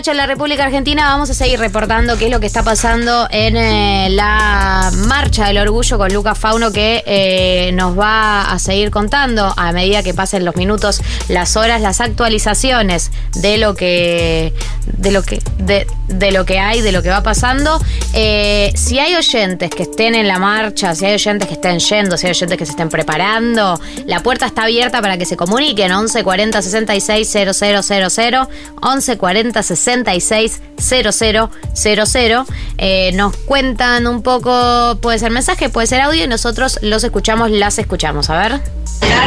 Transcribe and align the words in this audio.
808 0.00 0.10
en 0.12 0.16
la 0.16 0.26
República 0.26 0.64
Argentina. 0.64 1.04
Vamos 1.04 1.28
a 1.28 1.34
seguir 1.34 1.58
reportando 1.58 2.16
qué 2.16 2.26
es 2.26 2.30
lo 2.30 2.40
que 2.40 2.46
está 2.46 2.62
pasando 2.62 3.28
en 3.30 3.56
eh, 3.56 4.08
la 4.10 4.90
marcha 5.06 5.46
del 5.46 5.58
orgullo 5.58 5.98
con 5.98 6.12
Lucas 6.12 6.38
Fauno, 6.38 6.72
que 6.72 7.02
eh, 7.04 7.70
nos 7.72 7.98
va 7.98 8.50
a 8.50 8.58
seguir 8.58 8.90
contando 8.90 9.52
a 9.54 9.72
medida 9.72 10.02
que 10.02 10.14
pasen 10.14 10.46
los 10.46 10.56
minutos, 10.56 11.02
las 11.28 11.56
horas, 11.56 11.82
las 11.82 12.00
actualizaciones 12.00 13.10
de 13.34 13.58
lo 13.58 13.74
que 13.74 14.54
de 15.00 15.10
lo 15.10 15.22
que 15.22 15.42
de, 15.58 15.86
de 16.08 16.30
lo 16.30 16.44
que 16.44 16.58
hay, 16.58 16.80
de 16.80 16.92
lo 16.92 17.02
que 17.02 17.08
va 17.08 17.22
pasando. 17.22 17.80
Eh, 18.12 18.72
si 18.74 18.98
hay 18.98 19.14
oyentes 19.14 19.70
que 19.70 19.84
estén 19.84 20.14
en 20.14 20.28
la 20.28 20.38
marcha, 20.38 20.94
si 20.94 21.06
hay 21.06 21.14
oyentes 21.14 21.48
que 21.48 21.54
estén 21.54 21.78
yendo, 21.78 22.16
si 22.16 22.26
hay 22.26 22.32
oyentes 22.32 22.58
que 22.58 22.66
se 22.66 22.72
estén 22.72 22.88
preparando, 22.88 23.80
la 24.06 24.20
puerta 24.20 24.46
está 24.46 24.64
abierta 24.64 25.00
para 25.00 25.16
que 25.16 25.24
se 25.24 25.36
comuniquen 25.36 25.92
11 25.92 26.22
40 26.22 26.62
66 26.62 27.30
000 27.30 28.48
11 28.82 29.18
40 29.18 29.62
66 29.62 30.60
000. 30.78 32.46
Eh, 32.78 33.12
nos 33.14 33.36
cuentan 33.36 34.06
un 34.06 34.22
poco, 34.22 34.98
puede 35.00 35.18
ser 35.18 35.30
mensaje, 35.30 35.68
puede 35.68 35.86
ser 35.86 36.00
audio 36.00 36.24
y 36.24 36.28
nosotros 36.28 36.78
los 36.82 37.04
escuchamos, 37.04 37.50
las 37.50 37.78
escuchamos. 37.78 38.30
A 38.30 38.38
ver. 38.38 38.60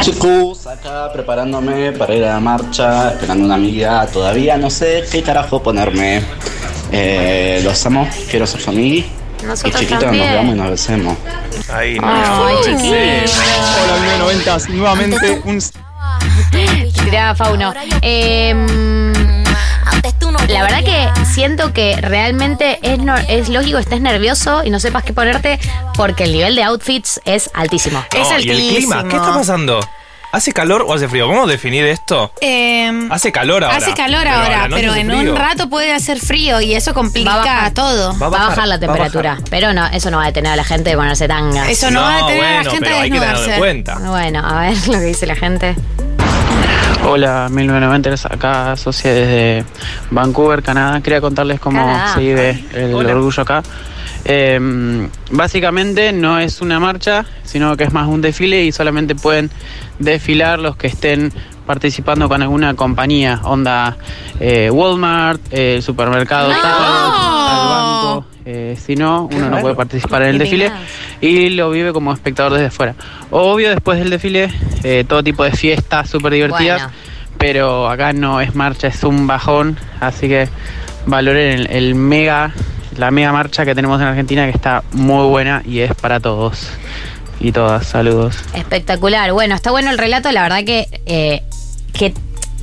Chicos, 0.02 0.66
acá 0.66 1.10
preparándome 1.12 1.92
para 1.92 2.14
ir 2.14 2.24
a 2.24 2.34
la 2.34 2.40
marcha, 2.40 3.12
esperando 3.12 3.44
una 3.44 3.54
amiga. 3.54 4.06
Todavía 4.06 4.56
no 4.56 4.70
sé 4.70 5.04
qué 5.10 5.22
carajo 5.22 5.62
ponerme. 5.64 6.22
Eh, 6.92 7.60
los 7.64 7.84
amo, 7.86 8.08
quiero 8.30 8.46
ser 8.46 8.60
su 8.60 8.70
amiga. 8.70 9.04
Y 9.42 9.46
Nosotros 9.46 9.74
chiquitos 9.80 9.94
nos 9.94 10.04
también. 10.04 10.30
veamos 10.32 10.54
y 10.54 10.58
nos 10.58 10.70
besemos. 10.70 11.16
Ahí 11.72 11.98
no. 11.98 12.06
Ay, 12.06 12.56
chiquito. 12.62 12.94
Hola, 12.94 14.16
1990, 14.16 14.58
nuevamente 14.74 15.42
un 15.44 15.60
Tiraba 17.04 17.34
Fauno. 17.34 17.74
Eh, 18.02 18.54
la 20.48 20.62
verdad 20.62 20.84
que 20.84 21.08
siento 21.24 21.72
que 21.72 21.96
realmente 22.00 22.78
es, 22.82 22.98
no- 22.98 23.16
es 23.16 23.48
lógico 23.48 23.76
que 23.78 23.82
estés 23.82 24.00
nervioso 24.00 24.62
y 24.64 24.70
no 24.70 24.78
sepas 24.80 25.02
qué 25.04 25.12
ponerte 25.12 25.58
porque 25.96 26.24
el 26.24 26.32
nivel 26.32 26.54
de 26.54 26.62
outfits 26.64 27.20
es 27.24 27.50
altísimo. 27.54 28.04
No, 28.12 28.20
Es 28.20 28.30
¿Y 28.30 28.34
el 28.34 28.56
clima? 28.56 28.96
altísimo. 29.00 29.08
¿Qué 29.08 29.16
está 29.16 29.34
pasando? 29.34 29.80
¿Hace 30.34 30.52
calor 30.52 30.84
o 30.88 30.92
hace 30.92 31.06
frío? 31.08 31.28
¿Cómo 31.28 31.46
definir 31.46 31.84
esto? 31.84 32.32
Eh, 32.40 33.06
Hace 33.10 33.30
calor 33.30 33.62
ahora. 33.62 33.76
hace 33.76 33.94
calor 33.94 34.22
Pero 34.24 34.34
a 34.34 34.42
ahora, 34.44 34.66
pero 34.68 34.94
en 34.96 35.06
frío. 35.08 35.30
un 35.30 35.36
rato 35.36 35.68
puede 35.70 35.92
hacer 35.92 36.18
frío 36.18 36.60
y 36.60 36.74
eso 36.74 36.90
Va 36.90 36.92
a 36.92 36.94
complica 36.94 37.36
bajar. 37.36 37.70
todo. 37.72 38.18
Va 38.18 38.26
a 38.26 38.30
Va 38.30 38.36
a 38.46 38.48
bajar, 38.48 38.66
la 38.66 38.74
a 38.74 38.80
temperatura, 38.80 39.30
bajar. 39.34 39.44
pero 39.48 39.72
no, 39.72 39.86
eso 39.86 40.10
no 40.10 40.16
va 40.16 40.24
a 40.24 40.26
detener 40.26 40.52
a 40.52 40.56
la 40.56 40.64
gente 40.64 40.90
de 40.90 40.96
ponerse 40.96 41.28
tangas. 41.28 41.68
Eso 41.68 41.88
no, 41.92 42.00
va 42.00 42.16
a 42.16 42.22
detener 42.26 42.44
a 42.44 42.62
la 42.64 42.70
gente 42.70 42.78
pero 42.84 42.96
de 42.96 43.00
hay 43.02 43.10
que 43.12 43.58
cuenta. 43.58 43.94
Bueno, 44.00 44.40
a 44.44 44.60
ver 44.62 44.76
lo 44.88 44.92
que 44.94 45.00
dice 45.04 45.24
la 45.26 45.36
gente. 45.36 45.76
Hola, 47.06 47.48
1990 47.50 48.28
acá, 48.34 48.76
socia 48.76 49.12
desde 49.12 49.64
Vancouver, 50.10 50.62
Canadá. 50.62 51.00
Quería 51.00 51.20
contarles 51.20 51.60
cómo 51.60 51.78
Canadá. 51.78 52.14
se 52.14 52.20
vive 52.20 52.64
el 52.74 52.94
Hola. 52.94 53.12
orgullo 53.14 53.42
acá. 53.42 53.62
Eh, 54.26 55.08
básicamente 55.30 56.12
no 56.12 56.38
es 56.38 56.60
una 56.60 56.80
marcha, 56.80 57.24
sino 57.44 57.76
que 57.76 57.84
es 57.84 57.92
más 57.92 58.08
un 58.08 58.20
desfile 58.22 58.64
y 58.64 58.72
solamente 58.72 59.14
pueden 59.14 59.50
desfilar 59.98 60.58
los 60.58 60.76
que 60.76 60.86
estén 60.86 61.32
participando 61.66 62.28
con 62.28 62.42
alguna 62.42 62.74
compañía, 62.74 63.40
onda 63.44 63.96
eh, 64.40 64.70
Walmart, 64.70 65.40
eh, 65.50 65.76
el 65.76 65.82
supermercado 65.82 66.48
No. 66.52 66.54
al 66.54 67.68
banco. 67.68 68.26
Eh, 68.46 68.76
si 68.78 68.94
no, 68.96 69.28
uno 69.32 69.48
no 69.48 69.58
puede 69.60 69.74
participar 69.74 70.22
en 70.22 70.28
el 70.30 70.38
desfile 70.38 70.70
y 71.22 71.48
lo 71.50 71.70
vive 71.70 71.92
como 71.94 72.12
espectador 72.12 72.52
desde 72.52 72.70
fuera. 72.70 72.94
Obvio, 73.30 73.70
después 73.70 73.98
del 73.98 74.10
desfile, 74.10 74.50
todo 75.08 75.22
tipo 75.22 75.44
de 75.44 75.52
fiestas 75.52 76.10
súper 76.10 76.34
divertidas, 76.34 76.82
Bueno. 76.82 76.96
pero 77.38 77.88
acá 77.88 78.12
no 78.12 78.42
es 78.42 78.54
marcha, 78.54 78.88
es 78.88 79.02
un 79.02 79.26
bajón, 79.26 79.78
así 80.00 80.28
que 80.28 80.48
valoren 81.06 81.60
el, 81.60 81.66
el 81.70 81.94
mega, 81.94 82.52
la 82.96 83.10
mega 83.10 83.32
marcha 83.32 83.64
que 83.64 83.74
tenemos 83.74 84.00
en 84.00 84.06
Argentina, 84.06 84.44
que 84.44 84.52
está 84.52 84.82
muy 84.92 85.26
buena 85.28 85.62
y 85.64 85.80
es 85.80 85.94
para 85.94 86.20
todos 86.20 86.68
y 87.40 87.52
todas. 87.52 87.86
Saludos. 87.86 88.36
Espectacular. 88.54 89.32
Bueno, 89.32 89.54
está 89.54 89.70
bueno 89.70 89.90
el 89.90 89.98
relato, 89.98 90.30
la 90.32 90.42
verdad 90.42 90.64
que, 90.64 90.86
eh, 91.06 91.42
que 91.92 92.14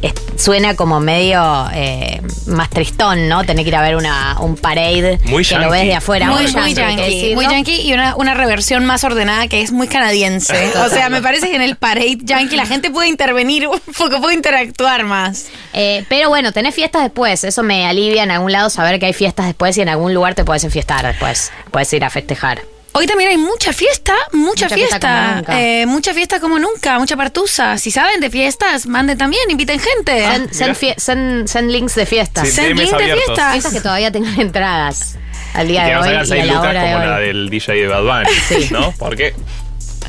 es- 0.01 0.13
suena 0.41 0.75
como 0.75 0.99
medio 0.99 1.67
eh, 1.73 2.21
más 2.47 2.69
tristón, 2.69 3.27
¿no? 3.29 3.43
Tener 3.43 3.63
que 3.63 3.69
ir 3.69 3.75
a 3.75 3.81
ver 3.81 3.95
una, 3.95 4.37
un 4.39 4.55
parade 4.55 5.19
Muy 5.25 5.45
que 5.45 5.57
lo 5.57 5.69
ves 5.69 5.83
de 5.83 5.93
afuera. 5.95 6.27
Muy, 6.27 6.47
muy 6.51 6.73
yankee, 6.73 7.35
muy 7.35 7.45
yankee 7.45 7.81
y 7.81 7.93
una, 7.93 8.15
una 8.15 8.33
reversión 8.33 8.85
más 8.85 9.03
ordenada 9.03 9.47
que 9.47 9.61
es 9.61 9.71
muy 9.71 9.87
canadiense. 9.87 10.71
O 10.85 10.89
sea, 10.89 11.09
me 11.09 11.21
parece 11.21 11.49
que 11.49 11.55
en 11.55 11.61
el 11.61 11.75
parade 11.75 12.17
yankee 12.23 12.55
la 12.55 12.65
gente 12.65 12.89
puede 12.89 13.07
intervenir 13.09 13.67
un 13.67 13.79
poco, 13.97 14.19
puede 14.21 14.33
interactuar 14.35 15.03
más. 15.03 15.47
Eh, 15.73 16.03
pero 16.09 16.29
bueno, 16.29 16.51
tenés 16.51 16.73
fiestas 16.75 17.03
después. 17.03 17.43
Eso 17.43 17.61
me 17.63 17.85
alivia 17.85 18.23
en 18.23 18.31
algún 18.31 18.51
lado 18.51 18.69
saber 18.69 18.99
que 18.99 19.05
hay 19.07 19.13
fiestas 19.13 19.45
después 19.45 19.77
y 19.77 19.81
en 19.81 19.89
algún 19.89 20.13
lugar 20.13 20.33
te 20.35 20.43
puedes 20.43 20.63
enfiestar 20.63 21.05
después. 21.05 21.51
Puedes 21.71 21.91
ir 21.93 22.03
a 22.03 22.09
festejar. 22.09 22.61
Hoy 22.93 23.07
también 23.07 23.29
hay 23.29 23.37
mucha 23.37 23.71
fiesta, 23.71 24.13
mucha, 24.33 24.65
Mucha 24.65 24.75
fiesta 24.75 25.33
fiesta. 25.35 25.61
Eh, 25.61 25.85
mucha 25.85 26.13
fiesta 26.13 26.39
como 26.41 26.59
nunca, 26.59 26.99
mucha 26.99 27.15
partusa. 27.15 27.77
Si 27.77 27.89
saben 27.89 28.19
de 28.19 28.29
fiestas, 28.29 28.85
manden 28.85 29.17
también, 29.17 29.43
inviten 29.49 29.79
gente. 29.79 30.19
Send, 30.27 30.51
send 30.53 30.75
fie- 30.75 30.95
send- 30.97 31.47
send 31.47 31.71
links 31.71 31.95
de 31.95 32.05
fiestas. 32.05 32.49
Sí, 32.49 32.55
Send 32.55 32.67
DMs 32.77 32.81
link 32.91 32.97
de 33.01 33.13
fiestas. 33.13 33.51
Fiestas 33.53 33.73
que 33.73 33.81
todavía 33.81 34.11
tengan 34.11 34.39
entradas 34.41 35.15
al 35.53 35.67
Y 35.67 35.71
día 35.71 35.85
que 35.85 35.89
de 35.91 35.97
hoy 35.97 36.09
y 36.09 36.15
a 36.15 36.25
seis 36.25 36.45
la 36.45 36.53
lucas 36.53 36.69
hora 36.69 36.83
de 36.83 36.91
como 36.93 37.05
la 37.05 37.15
hoy. 37.15 37.23
del 37.27 37.49
DJ 37.49 37.73
de 37.75 37.87
Bad 37.87 38.03
Bunny, 38.03 38.35
Sí. 38.49 38.67
¿no? 38.71 38.93
Porque 38.99 39.35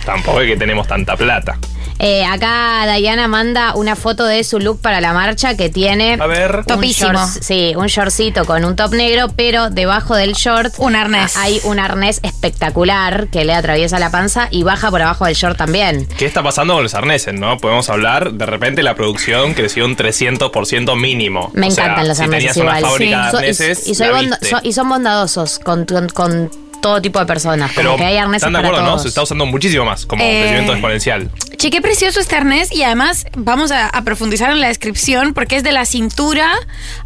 tampoco 0.05 0.41
es 0.41 0.49
que 0.51 0.57
tenemos 0.57 0.89
tanta 0.89 1.17
plata. 1.17 1.59
Eh, 2.05 2.25
acá 2.25 2.85
Dayana 2.85 3.29
manda 3.29 3.77
una 3.77 3.95
foto 3.95 4.25
de 4.25 4.43
su 4.43 4.59
look 4.59 4.81
para 4.81 5.01
la 5.01 5.13
marcha 5.13 5.57
que 5.57 5.69
tiene 5.71 6.19
A 6.21 6.27
ver. 6.27 6.57
un 6.57 6.65
Topísimo. 6.65 7.25
sí, 7.41 7.75
un 7.77 7.87
shortcito 7.87 8.45
con 8.45 8.65
un 8.65 8.75
top 8.75 8.93
negro, 8.95 9.29
pero 9.37 9.71
debajo 9.71 10.17
del 10.17 10.33
short 10.33 10.75
Un 10.79 10.97
arnés. 10.97 11.37
hay 11.37 11.61
un 11.63 11.79
arnés 11.79 12.19
espectacular 12.25 13.29
que 13.29 13.45
le 13.45 13.55
atraviesa 13.55 14.01
la 14.01 14.11
panza 14.11 14.49
y 14.51 14.65
baja 14.65 14.91
por 14.91 15.01
abajo 15.01 15.27
del 15.27 15.35
short 15.37 15.57
también. 15.57 16.09
¿Qué 16.19 16.27
está 16.27 16.43
pasando 16.43 16.75
con 16.75 16.83
los 16.83 16.95
arneses, 16.95 17.35
no? 17.35 17.57
Podemos 17.59 17.89
hablar, 17.89 18.33
de 18.33 18.47
repente 18.47 18.83
la 18.83 18.97
producción 18.97 19.55
creció 19.55 19.85
un 19.85 19.95
300% 19.97 20.97
mínimo. 20.97 21.51
Me 21.55 21.69
O 21.69 21.71
sea, 21.71 21.85
encantan 21.85 22.09
los 22.09 22.17
si 22.19 22.25
arneses 22.25 22.53
tenías 22.53 22.57
una 22.57 22.79
igual. 22.81 22.91
fábrica 22.93 23.31
So- 23.31 23.37
de 23.39 23.43
y- 23.45 23.47
arneses, 23.51 23.87
y, 23.87 23.95
soy 23.95 24.07
la 24.09 24.13
bondo- 24.15 24.37
viste. 24.41 24.57
so- 24.57 24.61
y 24.65 24.73
son 24.73 24.89
bondadosos 24.89 25.59
con, 25.61 25.85
con- 25.87 26.09
con 26.09 26.51
todo 26.83 27.01
tipo 27.01 27.19
de 27.19 27.25
personas. 27.25 27.73
Como 27.73 27.83
Pero 27.83 27.97
que 27.97 28.05
hay 28.05 28.19
arneses 28.19 28.43
están 28.43 28.53
de 28.53 28.59
para 28.59 28.69
acuerdo, 28.69 28.91
¿no? 28.91 28.99
Se 28.99 29.09
está 29.09 29.23
usando 29.23 29.47
muchísimo 29.47 29.87
más 29.87 30.05
como 30.05 30.23
Eh, 30.23 30.41
crecimiento 30.41 30.73
exponencial. 30.73 31.31
Che, 31.57 31.71
qué 31.71 31.81
precioso 31.81 32.21
este 32.21 32.37
arnés 32.37 32.73
y 32.73 32.83
además 32.83 33.25
vamos 33.37 33.71
a, 33.71 33.87
a 33.87 34.03
profundizar 34.03 34.51
en 34.51 34.61
la 34.61 34.69
descripción 34.69 35.33
porque 35.33 35.57
es 35.57 35.63
de 35.63 35.73
la 35.73 35.87
cintura 35.87 36.53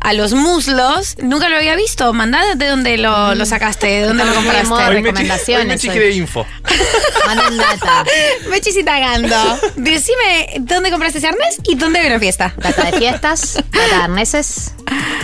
a 0.01 0.13
los 0.15 0.33
muslos. 0.33 1.17
Nunca 1.23 1.49
lo 1.49 1.57
había 1.57 1.77
visto. 1.77 2.13
Mandá 2.13 2.55
de 2.57 2.67
dónde 2.67 2.97
lo, 2.97 3.35
lo 3.35 3.47
sacaste, 3.47 3.87
de 3.87 4.07
dónde 4.07 4.25
lo 4.25 4.35
compraste. 4.35 4.73
Hoy 4.73 4.95
recomendaciones 4.95 5.65
hoy 5.65 5.69
Mechi 5.69 5.89
quiere 5.89 6.13
info. 6.13 6.47
Manden 7.27 7.59
data. 7.59 8.05
Me 8.51 8.61
chisitagando. 8.61 9.37
Decime 9.77 10.55
dónde 10.61 10.91
compraste 10.91 11.19
ese 11.19 11.29
arnés 11.29 11.61
y 11.65 11.75
dónde 11.75 12.01
hay 12.01 12.07
una 12.07 12.19
fiesta. 12.19 12.55
Data 12.57 12.91
de 12.91 12.99
fiestas, 12.99 13.55
data 13.73 13.97
de 13.97 14.03
arneses 14.03 14.73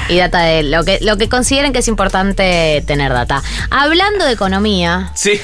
y 0.09 0.17
data 0.19 0.41
de 0.41 0.63
lo 0.63 0.85
que, 0.85 0.99
lo 1.01 1.17
que 1.17 1.29
consideren 1.29 1.73
que 1.73 1.79
es 1.79 1.89
importante 1.89 2.83
tener 2.87 3.13
data. 3.13 3.43
Hablando 3.71 4.25
de 4.27 4.37
economía, 4.43 5.11
Sí, 5.15 5.41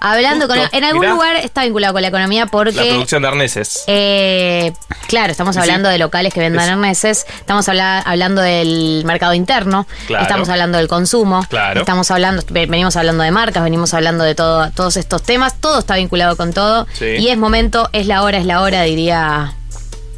hablando 0.00 0.46
Justo, 0.46 0.60
con, 0.60 0.68
en 0.78 0.84
algún 0.84 1.00
mirá. 1.02 1.12
lugar 1.12 1.36
está 1.36 1.62
vinculado 1.62 1.92
con 1.92 2.02
la 2.02 2.08
economía 2.08 2.44
la 2.46 2.50
porque 2.50 2.72
producción 2.72 3.22
de 3.22 3.28
arneses. 3.28 3.84
eh, 3.86 4.72
claro, 5.06 5.30
estamos 5.30 5.56
hablando 5.56 5.88
sí. 5.88 5.92
de 5.92 5.98
locales 5.98 6.34
que 6.34 6.40
vendan 6.40 6.64
Es- 6.64 6.70
arneses, 6.70 7.26
estamos 7.38 7.68
habla- 7.68 8.00
hablando 8.00 8.42
del 8.42 9.02
mercado 9.04 9.32
interno, 9.34 9.86
Claro. 10.08 10.22
estamos 10.24 10.48
hablando 10.48 10.78
del 10.78 10.88
consumo, 10.88 11.46
Claro. 11.48 11.80
estamos 11.80 12.10
hablando, 12.10 12.42
ve- 12.50 12.66
venimos 12.66 12.96
hablando 12.96 13.22
de 13.22 13.30
marcas, 13.30 13.62
venimos 13.62 13.94
hablando 13.94 14.24
de 14.24 14.34
todo, 14.34 14.70
todos 14.72 14.96
estos 14.96 15.22
temas, 15.22 15.60
todo 15.60 15.78
está 15.78 15.94
vinculado 15.96 16.36
con 16.36 16.52
todo 16.52 16.86
Sí. 16.94 17.06
y 17.18 17.28
es 17.28 17.38
momento, 17.38 17.88
es 17.92 18.06
la 18.08 18.22
hora, 18.24 18.38
es 18.38 18.46
la 18.46 18.60
hora, 18.62 18.82
diría 18.82 19.52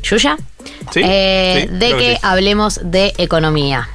Yuya, 0.03 0.37
Sí, 0.93 1.01
eh, 1.05 1.69
de 1.71 1.97
que, 1.97 2.19
hablemos 2.23 2.81
de 2.83 3.13
economía. 3.19 3.89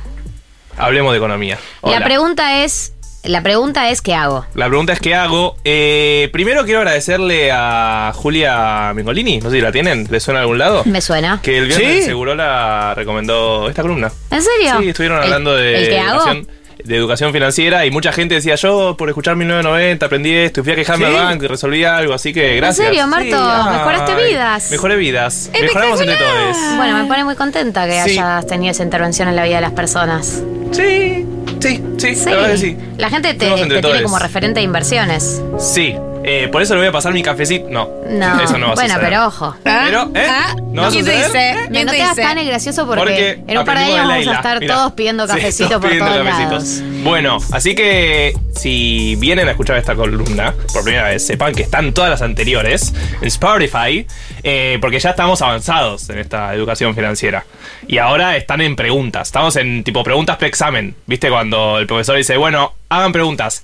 Hablemos 0.78 1.12
de 1.14 1.18
economía. 1.18 1.58
Hola. 1.82 2.00
La 2.00 2.06
pregunta 2.06 2.64
es, 2.64 2.94
la 3.24 3.42
pregunta 3.44 3.90
es 3.90 4.02
¿qué 4.02 4.14
hago? 4.16 4.46
La 4.56 4.68
pregunta 4.68 4.94
es 4.94 5.00
qué 5.00 5.14
hago. 5.16 5.56
Eh, 5.64 6.30
primero 6.32 6.64
quiero 6.64 6.80
agradecerle 6.80 7.52
a 7.54 8.12
Julia 8.16 8.92
Mengolini, 8.96 9.40
no 9.40 9.50
sé 9.50 9.58
si 9.58 9.62
la 9.62 9.72
tienen, 9.72 10.08
¿le 10.10 10.20
suena 10.20 10.40
a 10.40 10.44
algún 10.44 10.58
lado? 10.58 10.84
Me 10.86 11.02
suena. 11.02 11.40
Que 11.44 11.58
el 11.58 11.68
viernes 11.68 11.96
¿Sí? 11.98 12.02
Seguro 12.04 12.34
la 12.36 12.94
recomendó 12.96 13.68
esta 13.70 13.82
columna. 13.82 14.12
¿En 14.32 14.42
serio? 14.42 14.80
Sí, 14.80 14.90
estuvieron 14.90 15.18
¿El- 15.20 15.24
hablando 15.26 15.56
de, 15.56 15.84
¿El 15.84 15.90
qué 15.90 16.00
hago? 16.00 16.14
educación, 16.22 16.48
de 16.84 16.96
educación 16.96 17.34
financiera 17.34 17.86
y 17.86 17.92
mucha 17.92 18.14
gente 18.14 18.36
decía, 18.36 18.56
yo 18.56 18.96
por 18.98 19.10
escuchar 19.10 19.36
1990 19.36 20.06
aprendí 20.06 20.34
esto 20.34 20.62
y 20.62 20.64
fui 20.64 20.72
a 20.72 20.76
quejarme 20.78 21.08
¿Sí? 21.10 21.16
al 21.16 21.24
banco 21.26 21.44
y 21.44 21.48
resolví 21.50 21.84
algo, 21.84 22.14
así 22.14 22.32
que 22.34 22.56
gracias. 22.56 22.88
serio, 22.88 23.06
Marto? 23.06 23.26
Sí, 23.26 23.70
Mejoraste 23.70 24.16
vidas. 24.30 24.72
Mejoré 24.72 24.96
vidas. 24.96 25.50
Mejoramos 25.62 26.00
entre 26.00 26.16
todos. 26.16 26.58
Bueno, 26.78 26.98
me 26.98 27.04
pone 27.06 27.26
muy 27.26 27.36
contenta 27.36 27.86
que 27.86 28.02
Sí. 28.06 28.12
hayas 28.12 28.48
tenido 28.48 28.72
esa 28.72 28.84
intervención 28.84 29.28
en 29.28 29.36
la 29.36 29.44
vida 29.44 29.56
de 29.58 29.62
las 29.62 29.74
personas. 29.74 30.42
Sí, 30.72 31.26
sí, 31.60 31.82
sí, 32.16 32.26
la 32.26 32.32
verdad 32.36 32.52
que 32.52 32.58
sí. 32.58 32.78
La 32.98 33.10
gente 33.10 33.34
te, 33.34 33.46
te 33.50 33.82
tiene 33.82 34.04
como 34.04 34.20
referente 34.20 34.60
de 34.60 34.64
inversiones. 34.66 35.42
Sí, 35.58 35.96
Eh, 36.24 36.50
por 36.52 36.62
eso 36.62 36.74
le 36.76 36.82
voy 36.82 36.90
a 36.90 36.92
pasar 36.92 37.14
mi 37.14 37.24
cafecito. 37.24 37.68
No, 37.70 37.90
No, 38.10 38.42
eso 38.42 38.58
no 38.58 38.68
va 38.68 38.72
a 38.74 38.76
bueno, 38.76 38.94
suceder. 38.94 39.00
pero 39.10 39.26
ojo. 39.28 39.56
¿Ah? 39.66 39.82
Pero, 39.86 40.12
¿eh? 40.16 40.28
¿Ah? 40.30 40.56
¿No 40.72 40.82
va 40.84 40.88
a 40.88 40.92
¿Quién 40.92 41.06
te 41.06 41.12
suceder? 41.12 41.26
dice? 41.32 41.54
No 41.68 41.70
¿Quién 41.72 41.88
te 41.88 41.94
te 41.94 42.02
hagas 42.04 42.16
dice? 42.18 42.28
tan 42.28 42.46
gracioso 42.46 42.86
porque, 42.88 43.00
Porque 43.00 43.30
en 43.48 43.58
un 43.58 43.66
par 43.66 43.78
de 43.78 43.84
aprendimos 43.84 44.00
años 44.00 44.26
vamos 44.26 44.28
a 44.28 44.34
estar 44.40 44.60
Mirá. 44.60 44.74
todos 44.76 44.92
pidiendo 44.94 45.28
Sí, 45.28 45.34
cafecito 45.34 45.70
todos 45.70 45.82
por 45.82 45.90
pidiendo 45.90 46.12
todos 46.14 46.26
cafecitos. 46.28 46.64
lados. 46.82 47.04
Bueno, 47.04 47.38
así 47.52 47.76
que 47.76 48.34
si 48.56 49.16
vienen 49.16 49.48
a 49.48 49.52
escuchar 49.52 49.78
esta 49.78 49.96
columna 49.96 50.54
por 50.74 50.84
primera 50.84 51.08
vez, 51.08 51.26
sepan 51.26 51.54
que 51.56 51.64
están 51.64 51.94
todas 51.94 52.10
las 52.12 52.22
anteriores 52.22 52.94
en 53.22 53.28
Spotify, 53.28 54.06
eh, 54.44 54.78
porque 54.82 55.00
ya 55.00 55.12
estamos 55.12 55.42
avanzados 55.42 56.10
en 56.10 56.20
esta 56.20 56.54
educación 56.54 56.94
financiera. 56.96 57.46
Y 57.88 57.98
ahora 57.98 58.36
están 58.36 58.60
en 58.62 58.76
preguntas. 58.76 59.30
Estamos 59.30 59.56
en 59.56 59.84
tipo 59.84 60.04
preguntas 60.04 60.36
pre-examen. 60.38 60.96
¿Viste? 61.06 61.30
Cuando 61.30 61.80
el 61.80 61.88
profesor 61.88 62.18
dice, 62.18 62.36
bueno, 62.38 62.74
hagan 62.90 63.12
preguntas. 63.14 63.64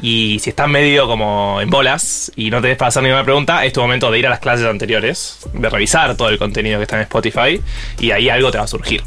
Y 0.00 0.38
si 0.40 0.50
estás 0.50 0.68
medio 0.68 1.06
como 1.06 1.60
en 1.60 1.70
bolas 1.70 2.30
y 2.36 2.50
no 2.50 2.60
tenés 2.60 2.76
para 2.76 2.88
hacer 2.88 3.02
ninguna 3.02 3.24
pregunta, 3.24 3.64
es 3.64 3.72
tu 3.72 3.80
momento 3.80 4.10
de 4.10 4.18
ir 4.18 4.26
a 4.26 4.30
las 4.30 4.38
clases 4.38 4.66
anteriores, 4.66 5.38
de 5.52 5.68
revisar 5.68 6.16
todo 6.16 6.28
el 6.28 6.38
contenido 6.38 6.78
que 6.78 6.84
está 6.84 6.96
en 6.96 7.02
Spotify 7.02 7.60
y 7.98 8.10
ahí 8.12 8.28
algo 8.28 8.50
te 8.50 8.58
va 8.58 8.64
a 8.64 8.68
surgir. 8.68 9.02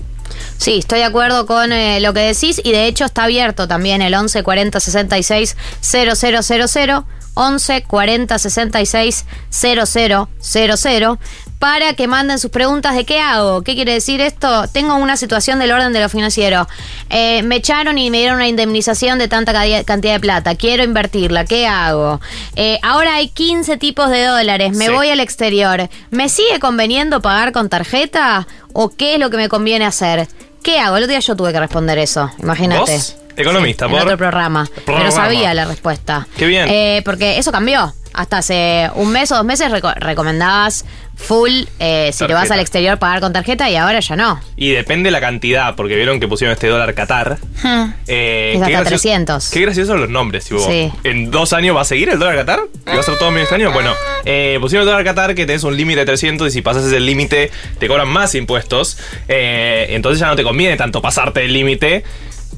Sí, 0.57 0.79
estoy 0.79 0.99
de 0.99 1.05
acuerdo 1.05 1.45
con 1.45 1.71
eh, 1.71 1.99
lo 2.01 2.13
que 2.13 2.21
decís 2.21 2.61
y 2.63 2.71
de 2.71 2.87
hecho 2.87 3.05
está 3.05 3.23
abierto 3.23 3.67
también 3.67 4.01
el 4.01 4.13
11 4.13 4.43
40 4.43 4.79
66 4.79 5.57
0000 5.81 7.03
11 7.33 7.83
40 7.83 8.39
66 8.39 9.25
0000 9.49 11.17
para 11.61 11.93
que 11.93 12.07
manden 12.07 12.39
sus 12.39 12.49
preguntas 12.49 12.95
de 12.95 13.05
qué 13.05 13.19
hago, 13.19 13.61
qué 13.61 13.75
quiere 13.75 13.93
decir 13.93 14.19
esto. 14.19 14.67
Tengo 14.67 14.95
una 14.95 15.15
situación 15.15 15.59
del 15.59 15.71
orden 15.71 15.93
de 15.93 16.01
lo 16.01 16.09
financiero. 16.09 16.67
Eh, 17.11 17.43
me 17.43 17.57
echaron 17.57 17.99
y 17.99 18.09
me 18.09 18.17
dieron 18.17 18.37
una 18.37 18.47
indemnización 18.47 19.19
de 19.19 19.27
tanta 19.27 19.53
cantidad 19.85 20.13
de 20.13 20.19
plata. 20.19 20.55
Quiero 20.55 20.83
invertirla, 20.83 21.45
¿qué 21.45 21.67
hago? 21.67 22.19
Eh, 22.55 22.79
ahora 22.81 23.13
hay 23.13 23.29
15 23.29 23.77
tipos 23.77 24.09
de 24.09 24.23
dólares. 24.25 24.75
Me 24.75 24.87
Sí. 24.87 24.91
voy 24.91 25.09
al 25.09 25.19
exterior. 25.19 25.87
¿Me 26.09 26.29
sigue 26.29 26.59
conveniendo 26.59 27.21
pagar 27.21 27.51
con 27.51 27.69
tarjeta 27.69 28.47
o 28.73 28.89
qué 28.89 29.13
es 29.13 29.19
lo 29.19 29.29
que 29.29 29.37
me 29.37 29.47
conviene 29.47 29.85
hacer? 29.85 30.27
¿Qué 30.63 30.79
hago? 30.79 30.97
El 30.97 31.03
otro 31.03 31.11
día 31.11 31.19
yo 31.19 31.35
tuve 31.35 31.53
que 31.53 31.59
responder 31.59 31.99
eso, 31.99 32.31
imagínate. 32.39 32.99
Economista, 33.37 33.85
en 33.85 33.91
por- 33.91 34.01
otro 34.01 34.17
programa. 34.17 34.65
Programa. 34.83 35.09
Pero 35.09 35.11
sabía 35.11 35.53
la 35.53 35.65
respuesta. 35.65 36.27
Qué 36.37 36.47
bien. 36.47 36.67
Eh, 36.69 37.03
porque 37.05 37.37
eso 37.37 37.51
cambió. 37.51 37.93
Hasta 38.13 38.39
hace 38.39 38.89
un 38.95 39.09
mes 39.11 39.31
o 39.31 39.35
dos 39.35 39.45
meses 39.45 39.71
reco- 39.71 39.93
recomendabas 39.95 40.83
full, 41.21 41.51
eh, 41.79 42.11
si 42.13 42.25
te 42.27 42.33
vas 42.33 42.51
al 42.51 42.59
exterior, 42.59 42.97
pagar 42.99 43.21
con 43.21 43.31
tarjeta 43.33 43.69
y 43.69 43.75
ahora 43.75 43.99
ya 43.99 44.15
no. 44.15 44.41
Y 44.55 44.71
depende 44.71 45.11
la 45.11 45.19
cantidad, 45.21 45.75
porque 45.75 45.95
vieron 45.95 46.19
que 46.19 46.27
pusieron 46.27 46.53
este 46.53 46.67
dólar 46.67 46.93
Qatar. 46.93 47.37
Hmm. 47.63 47.93
Eh, 48.07 48.53
Es 48.55 48.61
hasta 48.61 48.69
gracioso- 48.71 48.89
300. 48.89 49.49
Qué 49.49 49.61
graciosos 49.61 49.99
los 49.99 50.09
nombres, 50.09 50.45
tipo. 50.45 50.59
Sí. 50.59 50.91
¿En 51.03 51.31
dos 51.31 51.53
años 51.53 51.75
va 51.75 51.81
a 51.81 51.85
seguir 51.85 52.09
el 52.09 52.19
dólar 52.19 52.35
Qatar? 52.35 52.59
¿Y 52.87 52.89
va 52.95 52.99
a 52.99 53.03
ser 53.03 53.17
todo 53.17 53.31
medio 53.31 53.43
extraño? 53.43 53.71
Bueno, 53.71 53.93
eh, 54.25 54.57
pusieron 54.59 54.87
el 54.87 54.91
dólar 54.91 55.05
Qatar 55.05 55.35
que 55.35 55.45
tenés 55.45 55.63
un 55.63 55.77
límite 55.77 56.01
de 56.01 56.05
300 56.07 56.47
y 56.47 56.51
si 56.51 56.61
pasas 56.61 56.83
ese 56.85 56.99
límite 56.99 57.51
te 57.79 57.87
cobran 57.87 58.09
más 58.09 58.35
impuestos. 58.35 58.97
Eh, 59.27 59.87
entonces 59.91 60.19
ya 60.19 60.27
no 60.27 60.35
te 60.35 60.43
conviene 60.43 60.75
tanto 60.77 61.01
pasarte 61.01 61.45
el 61.45 61.53
límite. 61.53 62.03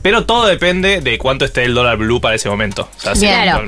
Pero 0.02 0.26
todo 0.26 0.48
depende 0.48 1.00
de 1.00 1.18
cuánto 1.18 1.46
esté 1.46 1.64
el 1.64 1.74
dólar 1.74 1.96
blue 1.98 2.20
para 2.20 2.36
ese 2.36 2.50
momento. 2.50 2.90
O 2.98 3.00
sea, 3.00 3.16
si 3.16 3.22
Bien. 3.26 3.44
Claro. 3.44 3.66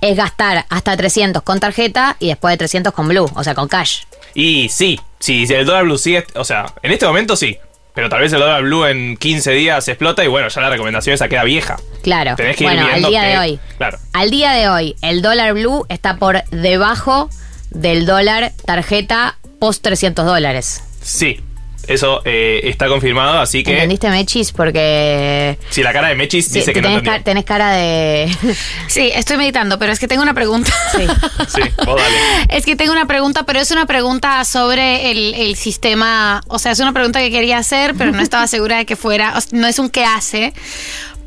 Es 0.00 0.16
gastar 0.16 0.64
hasta 0.68 0.96
300 0.96 1.42
con 1.42 1.60
tarjeta 1.60 2.16
y 2.18 2.28
después 2.28 2.52
de 2.52 2.58
300 2.58 2.92
con 2.92 3.08
blue, 3.08 3.30
o 3.34 3.44
sea, 3.44 3.54
con 3.54 3.68
cash. 3.68 4.02
Y 4.34 4.68
sí, 4.68 5.00
sí, 5.18 5.44
el 5.50 5.66
dólar 5.66 5.84
blue 5.84 5.98
sigue, 5.98 6.24
o 6.34 6.44
sea, 6.44 6.66
en 6.82 6.92
este 6.92 7.06
momento 7.06 7.36
sí. 7.36 7.58
Pero 7.94 8.08
tal 8.08 8.20
vez 8.20 8.32
el 8.32 8.38
dólar 8.38 8.62
blue 8.62 8.84
en 8.84 9.16
15 9.16 9.50
días 9.50 9.88
explota 9.88 10.22
y 10.22 10.28
bueno, 10.28 10.46
ya 10.46 10.60
la 10.60 10.70
recomendación 10.70 11.14
esa 11.14 11.28
queda 11.28 11.42
vieja. 11.42 11.76
Claro. 12.04 12.36
Tenés 12.36 12.56
que 12.56 12.62
ir 12.62 12.70
bueno, 12.70 12.84
al 12.86 12.90
viendo 12.92 13.08
día 13.08 13.22
que- 13.22 13.28
de 13.28 13.38
hoy. 13.38 13.60
Claro. 13.76 13.98
Al 14.12 14.30
día 14.30 14.52
de 14.52 14.68
hoy, 14.68 14.94
el 15.02 15.20
dólar 15.20 15.54
blue 15.54 15.84
está 15.88 16.16
por 16.16 16.44
debajo 16.50 17.28
del 17.70 18.06
dólar 18.06 18.52
tarjeta 18.64 19.36
post 19.58 19.82
300 19.82 20.24
dólares. 20.26 20.84
Sí, 21.02 21.40
eso 21.88 22.22
eh, 22.24 22.60
está 22.64 22.86
confirmado, 22.88 23.40
así 23.40 23.62
que 23.64 23.72
¿Entendiste, 23.72 24.08
Mechis? 24.10 24.52
Porque 24.52 25.58
si 25.70 25.82
la 25.82 25.92
cara 25.92 26.08
de 26.08 26.14
Mechis 26.14 26.46
sí, 26.46 26.58
dice 26.60 26.72
que 26.72 26.80
no 26.80 26.88
tenés, 26.88 26.98
entendió. 26.98 27.18
ca- 27.18 27.24
tenés 27.24 27.44
cara 27.44 27.72
de... 27.72 28.30
Sí, 28.88 29.10
estoy 29.14 29.36
meditando, 29.36 29.78
pero 29.78 29.92
es 29.92 29.98
que 29.98 30.06
tengo 30.08 30.22
una 30.22 30.34
pregunta. 30.34 30.72
Sí. 30.96 31.06
Sí, 31.48 31.62
vos 31.84 31.96
dale. 32.00 32.16
Es 32.50 32.64
que 32.64 32.76
tengo 32.76 32.92
una 32.92 33.06
pregunta, 33.06 33.44
pero 33.44 33.58
es 33.60 33.70
una 33.70 33.86
pregunta 33.86 34.44
sobre 34.44 35.10
el, 35.10 35.34
el 35.34 35.56
sistema. 35.56 36.40
O 36.48 36.58
sea, 36.58 36.72
es 36.72 36.80
una 36.80 36.92
pregunta 36.92 37.20
que 37.20 37.30
quería 37.30 37.58
hacer, 37.58 37.94
pero 37.96 38.12
no 38.12 38.20
estaba 38.20 38.46
segura 38.46 38.76
de 38.78 38.86
que 38.86 38.96
fuera. 38.96 39.34
o 39.36 39.40
sea, 39.40 39.50
no 39.58 39.66
es 39.66 39.78
un 39.78 39.88
qué 39.90 40.04
hace, 40.04 40.52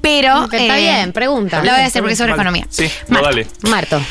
pero. 0.01 0.47
Que 0.49 0.57
está 0.57 0.77
eh, 0.77 0.81
bien, 0.81 1.11
pregunta. 1.13 1.63
La 1.63 1.73
voy 1.73 1.81
a 1.81 1.85
hacer 1.85 2.01
porque 2.01 2.13
es 2.13 2.17
sobre 2.19 2.31
Vale. 2.31 2.41
economía. 2.41 2.67
Sí, 2.69 2.83
vos 2.83 3.09
Marta, 3.09 3.29
dale. 3.29 3.47
Marto. 3.63 4.01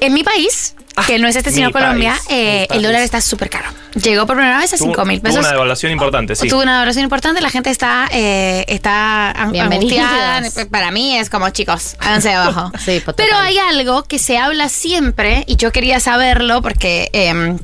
En 0.00 0.12
mi 0.14 0.22
país, 0.24 0.74
que 1.06 1.18
no 1.18 1.28
es 1.28 1.36
este 1.36 1.50
mi 1.50 1.56
sino 1.56 1.70
Colombia, 1.72 2.12
país, 2.12 2.26
eh, 2.30 2.66
mi 2.70 2.76
el 2.76 2.82
dólar 2.82 3.02
está 3.02 3.20
súper 3.20 3.50
caro. 3.50 3.68
Llegó 4.02 4.26
por 4.26 4.36
primera 4.36 4.58
vez 4.58 4.72
a 4.72 4.76
Tuvo- 4.76 4.86
5 4.90 5.04
mil 5.04 5.18
tuvo 5.20 5.24
pesos. 5.28 5.40
una 5.40 5.50
devaluación 5.52 5.92
importante, 5.92 6.36
sí. 6.36 6.48
Tuvo 6.48 6.62
una 6.62 6.74
valoración 6.74 7.04
importante, 7.04 7.40
la 7.40 7.50
gente 7.50 7.70
está, 7.70 8.08
eh, 8.12 8.64
está 8.68 9.30
angustiada. 9.32 10.42
Para 10.70 10.90
mí 10.90 11.16
es 11.16 11.28
como, 11.30 11.48
chicos, 11.50 11.96
háganse 12.00 12.32
abajo. 12.32 12.70
Sí, 12.84 13.00
pues, 13.04 13.16
Pero 13.16 13.36
hay 13.36 13.58
algo 13.58 14.04
que 14.04 14.18
se 14.18 14.38
habla 14.38 14.68
siempre, 14.68 15.44
y 15.46 15.56
yo 15.56 15.72
quería 15.72 16.00
saberlo 16.00 16.62
porque 16.62 17.10
em, 17.12 17.58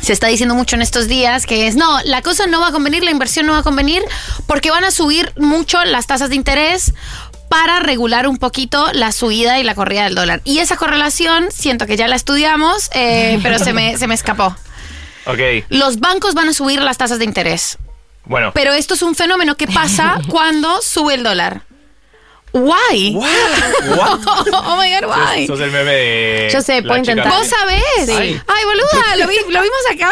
se 0.00 0.12
está 0.12 0.26
diciendo 0.28 0.54
mucho 0.54 0.76
en 0.76 0.82
estos 0.82 1.08
días, 1.08 1.46
que 1.46 1.66
es, 1.66 1.76
no, 1.76 2.00
la 2.04 2.20
cosa 2.22 2.46
no 2.46 2.60
va 2.60 2.68
a 2.68 2.72
convenir, 2.72 3.02
la 3.04 3.10
inversión 3.10 3.46
no 3.46 3.52
va 3.52 3.58
a 3.58 3.62
convenir, 3.62 4.02
porque 4.46 4.70
van 4.70 4.84
a 4.84 4.90
subir 4.90 5.32
mucho 5.36 5.82
las 5.84 6.06
tasas 6.06 6.28
de 6.30 6.36
interés 6.36 6.92
para 7.48 7.80
regular 7.80 8.26
un 8.26 8.38
poquito 8.38 8.88
la 8.92 9.12
subida 9.12 9.58
y 9.58 9.62
la 9.64 9.74
corrida 9.74 10.04
del 10.04 10.14
dólar. 10.14 10.40
Y 10.44 10.58
esa 10.58 10.76
correlación, 10.76 11.48
siento 11.52 11.86
que 11.86 11.96
ya 11.96 12.08
la 12.08 12.16
estudiamos, 12.16 12.90
eh, 12.94 13.38
pero 13.42 13.58
se 13.58 13.72
me, 13.72 13.96
se 13.98 14.06
me 14.06 14.14
escapó. 14.14 14.54
Ok, 15.26 15.38
Los 15.70 15.98
bancos 16.00 16.34
van 16.34 16.48
a 16.48 16.52
subir 16.52 16.80
las 16.82 16.98
tasas 16.98 17.18
de 17.18 17.24
interés. 17.24 17.78
bueno. 18.24 18.52
Pero 18.54 18.72
esto 18.72 18.94
es 18.94 19.02
un 19.02 19.14
fenómeno 19.14 19.56
que 19.56 19.66
pasa 19.66 20.18
cuando 20.28 20.80
sube 20.82 21.14
el 21.14 21.22
dólar. 21.24 21.62
Why? 22.52 23.12
What? 23.14 23.28
oh 24.52 24.76
my 24.80 24.90
god, 24.90 25.10
why? 25.10 25.46
Sos 25.46 25.60
el 25.60 25.70
meme 25.70 25.90
de. 25.92 26.48
Yo 26.50 26.62
sé, 26.62 26.80
puedo 26.82 26.96
intentar. 26.96 27.28
¿Vos 27.28 27.46
sabés? 27.48 27.82
Sí. 28.06 28.12
Ay, 28.46 28.64
boluda, 28.64 29.16
lo, 29.18 29.26
vi- 29.28 29.52
lo 29.52 29.60
vimos 29.60 29.78
acá. 29.92 30.10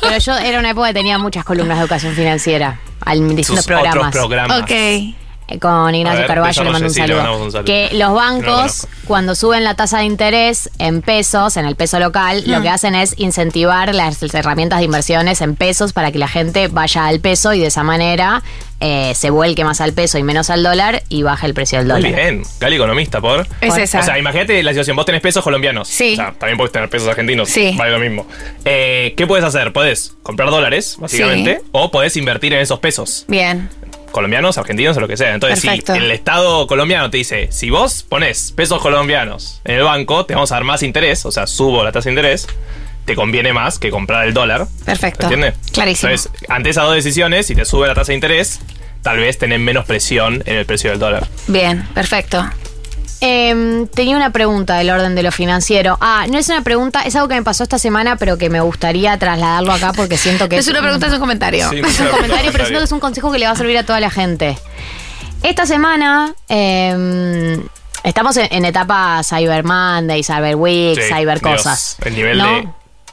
Pero 0.00 0.18
yo 0.18 0.36
era 0.36 0.58
una 0.58 0.70
época 0.70 0.88
que 0.88 0.94
tenía 0.94 1.16
muchas 1.18 1.44
columnas 1.44 1.76
de 1.78 1.82
educación 1.82 2.14
financiera 2.14 2.80
al 3.04 3.18
Sus 3.18 3.36
distintos 3.36 3.64
otros 3.66 3.82
programas. 3.82 4.12
programas. 4.12 4.60
ok. 4.62 4.70
Eh, 5.50 5.58
Con 5.58 5.94
Ignacio 5.94 6.18
ver, 6.20 6.26
Carballo 6.28 6.62
le 6.64 6.70
mando 6.70 6.88
un 6.88 6.92
le 6.94 7.00
saludo. 7.00 7.16
mandamos 7.16 7.40
un 7.40 7.52
saludo. 7.52 7.64
Que 7.64 7.88
los 7.92 8.00
No 8.00 8.08
lo 8.08 8.14
bancos, 8.14 8.86
cuando 9.06 9.34
suben 9.34 9.64
la 9.64 9.74
tasa 9.74 9.98
de 10.00 10.04
interés 10.04 10.68
en 10.78 11.00
pesos, 11.00 11.56
en 11.56 11.64
el 11.64 11.74
peso 11.74 11.98
local, 11.98 12.42
Mm. 12.46 12.50
lo 12.50 12.60
que 12.62 12.68
hacen 12.68 12.94
es 12.94 13.14
incentivar 13.18 13.94
las, 13.94 14.20
las 14.20 14.34
herramientas 14.34 14.80
de 14.80 14.84
inversiones 14.84 15.40
en 15.40 15.56
pesos 15.56 15.92
para 15.94 16.12
que 16.12 16.18
la 16.18 16.28
gente 16.28 16.68
vaya 16.68 17.06
al 17.06 17.20
peso 17.20 17.54
y 17.54 17.60
de 17.60 17.68
esa 17.68 17.82
manera 17.82 18.42
eh, 18.80 19.12
se 19.16 19.30
vuelque 19.30 19.64
más 19.64 19.80
al 19.80 19.92
peso 19.92 20.18
y 20.18 20.22
menos 20.22 20.50
al 20.50 20.62
dólar 20.62 21.02
y 21.08 21.22
baje 21.24 21.46
el 21.46 21.54
precio 21.54 21.78
del 21.78 21.88
Muy 21.88 22.00
dólar. 22.02 22.14
bien. 22.14 22.42
Gali 22.60 22.76
economista, 22.76 23.20
por. 23.20 23.40
Es 23.60 23.70
Por- 23.70 23.80
esa. 23.80 23.98
O 23.98 24.02
sea, 24.04 24.18
imagínate 24.20 24.62
la 24.62 24.70
situación. 24.70 24.94
Vos 24.96 25.04
tenés 25.04 25.20
pesos 25.20 25.42
colombianos. 25.42 25.88
Sí. 25.88 26.12
O 26.12 26.16
sea, 26.16 26.32
también 26.38 26.56
podés 26.58 26.70
tener 26.72 26.88
pesos 26.88 27.08
argentinos. 27.08 27.48
Sí. 27.48 27.74
Vale 27.76 27.90
lo 27.90 27.98
mismo. 27.98 28.26
Eh, 28.64 29.14
¿Qué 29.16 29.26
puedes 29.26 29.44
hacer? 29.44 29.72
Podés 29.72 30.14
comprar 30.22 30.50
dólares, 30.50 30.94
básicamente, 31.00 31.60
o 31.72 31.90
podés 31.90 32.16
invertir 32.18 32.52
en 32.52 32.60
esos 32.60 32.78
pesos. 32.78 33.24
Bien. 33.26 33.68
Colombianos, 34.10 34.58
argentinos 34.58 34.96
o 34.96 35.00
lo 35.00 35.08
que 35.08 35.16
sea. 35.16 35.34
Entonces, 35.34 35.60
Perfecto. 35.60 35.94
si 35.94 35.98
el 35.98 36.10
Estado 36.10 36.66
colombiano 36.66 37.10
te 37.10 37.18
dice, 37.18 37.48
si 37.50 37.70
vos 37.70 38.02
pones 38.02 38.52
pesos 38.52 38.80
colombianos 38.80 39.60
en 39.64 39.76
el 39.76 39.84
banco, 39.84 40.24
te 40.26 40.34
vamos 40.34 40.50
a 40.52 40.56
dar 40.56 40.64
más 40.64 40.82
interés, 40.82 41.24
o 41.26 41.32
sea, 41.32 41.46
subo 41.46 41.84
la 41.84 41.92
tasa 41.92 42.08
de 42.08 42.12
interés, 42.12 42.48
te 43.04 43.14
conviene 43.14 43.52
más 43.52 43.78
que 43.78 43.90
comprar 43.90 44.26
el 44.26 44.34
dólar. 44.34 44.66
Perfecto. 44.84 45.22
¿Entiendes? 45.24 45.54
Clarísimo. 45.72 46.10
Entonces, 46.10 46.32
ante 46.48 46.70
esas 46.70 46.84
dos 46.84 46.94
decisiones, 46.94 47.46
si 47.46 47.54
te 47.54 47.64
sube 47.64 47.86
la 47.86 47.94
tasa 47.94 48.12
de 48.12 48.16
interés, 48.16 48.60
tal 49.02 49.18
vez 49.18 49.38
tenés 49.38 49.60
menos 49.60 49.86
presión 49.86 50.42
en 50.46 50.56
el 50.56 50.66
precio 50.66 50.90
del 50.90 50.98
dólar. 50.98 51.26
Bien, 51.46 51.86
perfecto. 51.94 52.48
Em, 53.20 53.86
tenía 53.88 54.16
una 54.16 54.30
pregunta 54.30 54.76
del 54.76 54.90
orden 54.90 55.14
de 55.14 55.22
lo 55.24 55.32
financiero. 55.32 55.98
Ah, 56.00 56.26
no 56.30 56.38
es 56.38 56.48
una 56.48 56.62
pregunta, 56.62 57.02
es 57.02 57.16
algo 57.16 57.26
que 57.28 57.34
me 57.34 57.42
pasó 57.42 57.64
esta 57.64 57.78
semana, 57.78 58.16
pero 58.16 58.38
que 58.38 58.48
me 58.48 58.60
gustaría 58.60 59.18
trasladarlo 59.18 59.72
acá 59.72 59.92
porque 59.92 60.16
siento 60.16 60.48
que 60.48 60.56
es 60.58 60.68
una 60.68 60.80
pregunta, 60.80 61.08
es 61.08 61.12
un 61.14 61.20
comentario. 61.20 61.68
Sí, 61.70 61.78
es 61.86 62.00
un 62.00 62.08
comentario, 62.08 62.52
pero 62.52 62.64
siento 62.64 62.78
que 62.80 62.84
es 62.84 62.92
un 62.92 63.00
consejo 63.00 63.32
que 63.32 63.38
le 63.38 63.46
va 63.46 63.52
a 63.52 63.56
servir 63.56 63.76
a 63.78 63.82
toda 63.84 63.98
la 64.00 64.10
gente. 64.10 64.56
Esta 65.42 65.66
semana 65.66 66.34
em, 66.48 67.60
estamos 68.04 68.36
en, 68.36 68.48
en 68.50 68.64
etapa 68.64 69.20
Cyber 69.24 69.64
Monday, 69.64 70.22
Cyber 70.22 70.54
Week, 70.56 71.00
Sí, 71.00 71.12
Cyber 71.12 71.40
Dios, 71.40 71.56
cosas. 71.56 71.96
el 72.04 72.14
nivel 72.14 72.38
¿no? 72.38 72.46
de 72.46 72.68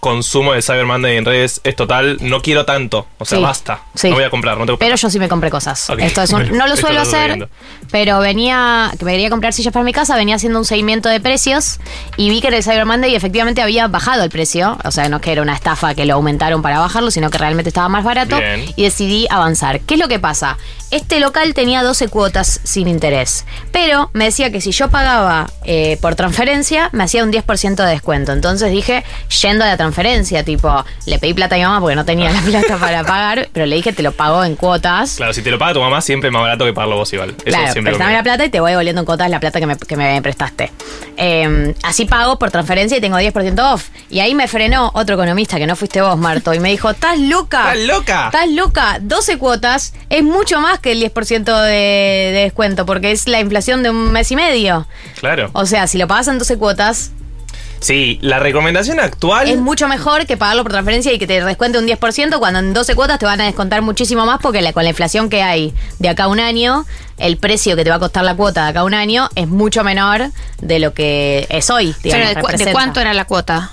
consumo 0.06 0.54
de 0.54 0.62
Cyber 0.62 0.86
Monday 0.86 1.18
en 1.18 1.26
redes 1.26 1.60
es 1.64 1.76
total. 1.76 2.18
No 2.22 2.44
quiero 2.44 2.64
tanto. 2.64 3.08
O 3.18 3.26
sea, 3.26 3.40
Sí. 3.40 3.44
basta. 3.44 3.80
Sí. 3.96 4.10
No 4.10 4.16
voy 4.16 4.24
a 4.24 4.30
comprar, 4.30 4.56
no 4.60 4.68
tengo 4.68 4.78
Pero 4.78 4.96
yo 4.96 5.10
sí 5.10 5.18
me 5.18 5.28
compré 5.28 5.50
cosas. 5.50 5.90
Esto 5.98 6.22
es 6.22 6.32
un- 6.32 6.52
no 6.58 6.68
lo 6.68 6.76
suelo 6.76 7.02
hacer, 7.02 7.28
viendo. 7.30 7.50
pero 7.90 8.20
venía, 8.20 8.92
que 9.00 9.04
me 9.04 9.14
quería 9.14 9.32
comprar 9.32 9.52
sillas 9.52 9.74
para 9.74 9.84
mi 9.84 9.94
casa, 9.94 10.16
venía 10.16 10.36
haciendo 10.36 10.60
un 10.60 10.66
seguimiento 10.66 11.10
de 11.10 11.20
precios 11.20 11.80
y 12.18 12.30
vi 12.30 12.40
que 12.40 12.50
en 12.50 12.54
el 12.54 12.64
Cyber 12.64 12.86
Monday 12.86 13.16
efectivamente 13.16 13.64
había 13.64 13.88
bajado 13.88 14.24
el 14.24 14.30
precio. 14.30 14.78
O 14.84 14.92
sea, 14.92 15.10
no 15.10 15.16
es 15.18 15.22
que 15.24 15.32
era 15.32 15.42
una 15.42 15.56
estafa 15.56 15.96
que 15.96 16.06
lo 16.06 16.14
aumentaron 16.14 16.62
para 16.62 16.78
bajarlo, 16.80 17.10
sino 17.10 17.32
que 17.32 17.40
realmente 17.40 17.70
estaba 17.70 17.90
más 17.90 18.04
barato 18.04 18.38
Bien. 18.38 18.64
y 18.76 18.84
decidí 18.84 19.26
avanzar. 19.32 19.80
¿Qué 19.80 19.96
es 19.96 20.00
lo 20.00 20.08
que 20.08 20.20
pasa? 20.20 20.58
Este 20.92 21.20
local 21.20 21.56
tenía 21.56 21.82
12 21.82 22.08
cuotas 22.10 22.62
sin 22.64 22.88
interés, 22.88 23.46
pero 23.72 24.12
me 24.14 24.26
decía 24.26 24.52
que 24.52 24.62
si 24.62 24.72
yo 24.72 24.90
pagaba 24.90 25.50
eh, 25.64 25.98
por 26.00 26.14
transferencia, 26.16 26.90
me 26.94 27.04
hacía 27.04 27.24
un 27.24 27.32
10% 27.32 27.84
de 27.84 27.90
descuento. 27.90 28.32
Entonces 28.34 28.72
dije, 28.72 29.04
yendo 29.42 29.64
a 29.64 29.68
la 29.68 29.78
transferencia, 29.78 29.95
tipo, 30.44 30.84
le 31.06 31.20
pedí 31.20 31.34
plata 31.34 31.56
a 31.56 31.58
mi 31.58 31.64
mamá 31.64 31.80
porque 31.80 31.96
no 31.96 32.06
tenía 32.06 32.32
la 32.32 32.42
plata 32.46 32.78
para 32.78 33.04
pagar, 33.04 33.50
pero 33.54 33.66
le 33.66 33.76
dije, 33.76 33.94
te 33.94 34.04
lo 34.04 34.12
pago 34.12 34.44
en 34.44 34.56
cuotas. 34.56 35.16
Claro, 35.18 35.34
si 35.34 35.42
te 35.42 35.52
lo 35.52 35.58
paga 35.58 35.74
tu 35.74 35.80
mamá, 35.82 36.02
siempre 36.02 36.30
es 36.30 36.34
más 36.34 36.42
barato 36.42 36.66
que 36.66 36.74
pagarlo 36.74 36.98
vos 36.98 37.12
igual. 37.14 37.30
Eso 37.32 37.44
Claro, 37.46 37.72
siempre 37.72 37.92
prestame 37.92 37.98
conviene. 37.98 38.18
la 38.18 38.24
plata 38.24 38.46
y 38.46 38.50
te 38.50 38.60
voy 38.60 38.72
devolviendo 38.72 39.02
en 39.02 39.06
cuotas 39.06 39.30
la 39.30 39.40
plata 39.40 39.60
que 39.60 39.66
me, 39.68 39.78
que 39.78 39.96
me 39.98 40.22
prestaste. 40.22 40.72
Eh, 41.18 41.74
así 41.84 42.06
pago 42.06 42.38
por 42.38 42.52
transferencia 42.52 42.98
y 42.98 43.02
tengo 43.02 43.18
10% 43.18 43.74
off. 43.74 43.90
Y 44.10 44.20
ahí 44.20 44.36
me 44.36 44.48
frenó 44.48 44.92
otro 44.94 45.16
economista 45.16 45.58
que 45.58 45.68
no 45.68 45.76
fuiste 45.76 46.02
vos, 46.02 46.18
Marto, 46.18 46.54
y 46.54 46.60
me 46.60 46.70
dijo, 46.70 46.90
¿estás 46.90 47.20
loca? 47.20 47.74
¿Estás 47.74 47.88
loca? 47.88 48.26
¿Estás 48.26 48.50
loca? 48.50 48.98
12 49.02 49.38
cuotas 49.38 49.94
es 50.10 50.24
mucho 50.24 50.60
más 50.62 50.80
que 50.80 50.92
el 50.92 51.02
10% 51.02 51.44
de, 51.64 51.72
de 51.72 52.40
descuento, 52.44 52.86
porque 52.86 53.12
es 53.12 53.28
la 53.28 53.40
inflación 53.40 53.84
de 53.84 53.90
un 53.90 54.12
mes 54.12 54.32
y 54.32 54.36
medio. 54.36 54.88
Claro. 55.20 55.50
O 55.54 55.66
sea, 55.66 55.88
si 55.88 55.98
lo 55.98 56.08
pagas 56.08 56.28
en 56.28 56.38
12 56.40 56.58
cuotas, 56.58 57.12
Sí, 57.80 58.18
la 58.22 58.40
recomendación 58.40 59.00
actual. 59.00 59.48
es 59.50 59.58
mucho 59.58 59.88
mejor 59.88 60.26
que 60.26 60.38
pagarlo 60.38 60.64
por 60.64 60.72
transferencia 60.72 61.12
y 61.14 61.20
que 61.20 61.28
te 61.28 61.44
descuente 61.44 61.78
un 61.78 61.86
10%, 61.86 62.40
cuando 62.40 62.60
en 62.60 62.74
12 62.74 62.96
cuotas 62.96 63.20
te 63.20 63.26
van 63.26 63.42
a 63.42 63.46
descontar 63.46 63.82
muchísimo 63.82 64.26
más, 64.26 64.40
porque 64.42 64.62
la- 64.62 64.74
con 64.74 64.84
la 64.84 64.90
inflación 64.90 65.30
que 65.30 65.42
hay 65.44 65.74
de 66.00 66.10
acá 66.10 66.24
a 66.24 66.28
un 66.28 66.40
año, 66.40 66.86
el 67.18 67.38
precio 67.38 67.76
que 67.76 67.84
te 67.84 67.90
va 67.90 67.98
a 67.98 68.00
costar 68.00 68.24
la 68.24 68.36
cuota 68.36 68.64
de 68.64 68.70
acá 68.72 68.80
a 68.80 68.84
un 68.86 68.94
año 68.94 69.30
es 69.36 69.48
mucho 69.48 69.84
menor 69.84 70.32
de 70.62 70.80
lo 70.80 70.94
que 70.94 71.46
es 71.50 71.70
hoy. 71.70 71.96
digamos, 72.04 72.26
Pero 72.26 72.28
¿de, 72.28 72.34
cu- 72.42 72.48
de 72.48 72.52
representa. 72.54 72.72
cuánto 72.72 73.00
era 73.02 73.14
la 73.14 73.26
cuota? 73.26 73.72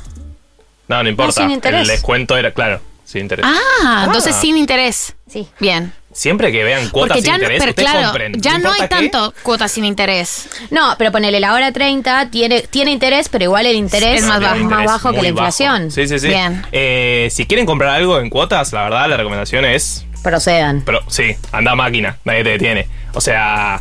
No, 0.89 1.03
no 1.03 1.09
importa. 1.09 1.41
sin 1.41 1.51
interés. 1.51 1.81
El 1.83 1.87
descuento 1.89 2.37
era, 2.37 2.53
claro, 2.53 2.81
sin 3.05 3.23
interés. 3.23 3.47
Ah, 3.49 4.03
entonces 4.07 4.35
sin 4.37 4.57
interés. 4.57 5.15
Sí. 5.31 5.49
Bien. 5.59 5.93
Siempre 6.15 6.53
que 6.53 6.63
vean 6.65 6.91
cuotas 6.91 7.17
Porque 7.17 7.27
ya, 7.27 7.35
sin 7.35 7.43
no- 7.43 7.53
interés, 7.53 7.75
pero 7.75 7.75
claro, 7.91 8.07
compren. 8.09 8.33
ya 8.41 8.59
no 8.59 8.71
hay 8.73 8.89
tanto 8.89 9.33
cuotas 9.43 9.73
sin 9.73 9.85
interés. 9.85 10.49
No, 10.71 10.95
pero 10.99 11.11
ponele 11.11 11.41
la 11.41 11.55
hora 11.55 11.73
30, 11.73 12.29
tiene, 12.31 12.63
tiene 12.63 12.91
interés, 12.91 13.29
pero 13.31 13.45
igual 13.45 13.67
el 13.67 13.77
interés 13.77 14.17
Es 14.17 14.23
es 14.23 14.29
más 14.29 14.41
bajo. 14.41 14.55
más 14.57 14.63
Interés 14.63 14.87
bajo 14.87 15.13
que 15.13 15.23
la 15.23 15.29
inflación. 15.29 15.79
bajo. 15.85 15.91
Sí, 15.91 16.07
sí, 16.09 16.19
sí. 16.19 16.29
Bien. 16.29 16.63
Eh, 16.73 17.29
si 17.31 17.47
quieren 17.47 17.65
comprar 17.67 17.91
algo 17.97 18.21
en 18.21 18.29
cuotas, 18.31 18.73
la 18.73 18.85
verdad, 18.85 19.09
la 19.09 19.17
recomendación 19.17 19.65
es. 19.65 20.05
Procedan. 20.23 20.83
Pero 20.85 21.01
sí, 21.09 21.35
anda 21.51 21.75
máquina, 21.75 22.19
nadie 22.25 22.45
te 22.45 22.51
detiene. 22.51 22.89
O 23.15 23.21
sea, 23.21 23.81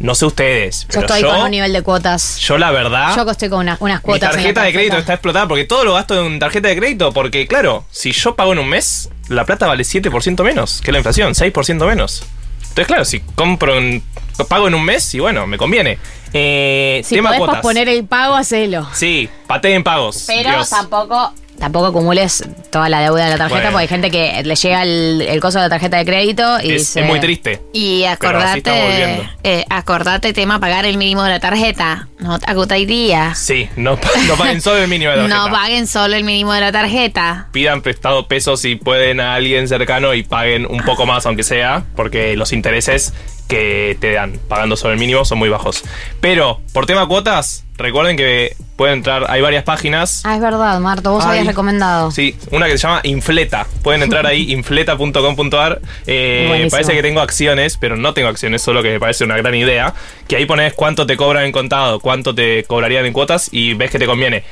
no 0.00 0.14
sé 0.14 0.26
ustedes, 0.26 0.82
Yo 0.82 0.86
pero 0.90 1.00
estoy 1.02 1.22
yo, 1.22 1.28
con 1.30 1.40
un 1.42 1.50
nivel 1.50 1.72
de 1.72 1.82
cuotas. 1.82 2.38
yo 2.38 2.56
la 2.58 2.70
verdad. 2.70 3.14
Yo 3.16 3.30
estoy 3.30 3.48
con 3.48 3.60
una- 3.60 3.76
unas 3.80 3.98
mi 3.98 4.02
cuotas. 4.04 4.30
en 4.30 4.36
la 4.36 4.42
tarjeta 4.42 4.62
de 4.62 4.72
crédito 4.72 4.96
está 4.98 5.14
explotada 5.14 5.48
porque 5.48 5.64
todo 5.64 5.84
lo 5.84 5.94
gasto 5.94 6.24
en 6.26 6.38
tarjeta 6.38 6.68
de 6.68 6.76
crédito. 6.76 7.12
Porque, 7.12 7.46
claro, 7.46 7.84
si 7.90 8.12
yo 8.12 8.34
pago 8.36 8.52
en 8.52 8.60
un 8.60 8.68
mes, 8.68 9.10
la 9.28 9.44
plata 9.44 9.66
vale 9.66 9.84
7% 9.84 10.44
menos 10.44 10.80
que 10.80 10.92
la 10.92 10.98
inflación, 10.98 11.34
6% 11.34 11.86
menos. 11.86 12.22
Entonces, 12.60 12.86
claro, 12.86 13.04
si 13.04 13.20
compro 13.20 13.76
en, 13.76 14.02
pago 14.46 14.68
en 14.68 14.74
un 14.74 14.84
mes, 14.84 15.14
y 15.14 15.20
bueno, 15.20 15.46
me 15.46 15.58
conviene. 15.58 15.98
Eh, 16.32 17.00
Si 17.04 17.14
tema 17.14 17.30
podés 17.30 17.38
cuotas. 17.38 17.56
posponer 17.56 17.88
el 17.88 18.04
pago, 18.04 18.34
hacelo. 18.36 18.86
Sí, 18.92 19.28
pateen 19.46 19.82
pagos. 19.82 20.24
Pero 20.26 20.50
Dios. 20.50 20.70
tampoco 20.70 21.32
tampoco 21.58 21.86
acumules 21.86 22.44
toda 22.70 22.88
la 22.88 23.00
deuda 23.00 23.24
de 23.24 23.30
la 23.32 23.36
tarjeta 23.36 23.56
Bueno. 23.62 23.70
porque 23.72 23.82
hay 23.82 23.88
gente 23.88 24.10
que 24.12 24.44
le 24.44 24.54
llega 24.54 24.84
el, 24.84 25.22
el 25.22 25.40
coso 25.40 25.58
de 25.58 25.64
la 25.64 25.68
tarjeta 25.68 25.96
de 25.96 26.04
crédito 26.04 26.58
y 26.62 26.70
Es, 26.70 26.82
dice, 26.82 27.00
es 27.00 27.06
muy 27.06 27.18
triste. 27.18 27.60
Y 27.72 28.04
acordate, 28.04 29.26
eh, 29.42 29.64
acordate 29.68 30.32
tema 30.32 30.60
pagar 30.60 30.86
el 30.86 30.96
mínimo 30.98 31.24
de 31.24 31.30
la 31.30 31.40
tarjeta. 31.40 32.06
No 32.20 32.38
te 32.38 32.48
acotairía. 32.48 33.34
Sí, 33.34 33.68
no 33.74 33.98
paguen 34.36 34.60
solo 34.60 34.76
el 34.78 34.86
mínimo 34.88 35.10
de 35.10 35.16
la 35.16 35.22
tarjeta. 35.28 35.44
No 35.48 35.50
paguen 35.52 35.86
solo 35.88 36.14
el 36.14 36.22
mínimo 36.22 36.52
de 36.52 36.60
la 36.60 36.70
tarjeta. 36.70 37.48
Pidan 37.50 37.82
prestado 37.82 38.28
pesos 38.28 38.60
si 38.60 38.76
pueden 38.76 39.18
a 39.20 39.34
alguien 39.34 39.66
cercano 39.66 40.14
y 40.14 40.22
paguen 40.22 40.64
un 40.64 40.82
poco 40.84 41.06
más, 41.06 41.26
aunque 41.26 41.42
sea, 41.42 41.82
porque 41.96 42.36
los 42.36 42.52
intereses 42.52 43.14
que 43.48 43.96
te 43.98 44.12
dan 44.12 44.38
pagando 44.46 44.76
solo 44.76 44.92
el 44.92 45.00
mínimo 45.00 45.24
son 45.24 45.38
muy 45.38 45.48
bajos. 45.48 45.82
Pero, 46.20 46.60
por 46.72 46.86
tema 46.86 47.08
cuotas, 47.08 47.64
recuerden 47.78 48.16
que 48.16 48.54
pueden 48.76 48.98
entrar, 48.98 49.24
hay 49.28 49.40
varias 49.40 49.64
páginas. 49.64 50.22
Ah, 50.24 50.34
es 50.34 50.40
verdad, 50.40 50.78
Marto, 50.80 51.10
vos 51.10 51.24
habías 51.24 51.46
recomendado. 51.46 52.10
Sí, 52.10 52.36
una 52.52 52.66
que 52.66 52.72
se 52.72 52.86
llama 52.86 53.00
Infleta. 53.04 53.66
Pueden 53.82 54.02
entrar 54.02 54.26
ahí, 54.26 54.52
infleta.com.ar. 54.52 55.80
Eh, 56.06 56.68
parece 56.70 56.92
que 56.92 57.02
tengo 57.02 57.20
acciones, 57.20 57.78
pero 57.78 57.96
no 57.96 58.14
tengo 58.14 58.28
acciones, 58.28 58.62
solo 58.62 58.82
que 58.82 58.90
me 58.90 59.00
parece 59.00 59.24
una 59.24 59.36
gran 59.36 59.54
idea. 59.54 59.94
Que 60.28 60.36
ahí 60.36 60.44
pones 60.44 60.74
cuánto 60.74 61.06
te 61.06 61.16
cobran 61.16 61.44
en 61.44 61.52
contado, 61.52 61.98
cuánto 62.00 62.34
te 62.34 62.64
cobrarían 62.64 63.06
en 63.06 63.12
cuotas 63.12 63.48
y 63.50 63.74
ves 63.74 63.90
que 63.90 63.98
te 63.98 64.06
conviene. 64.06 64.44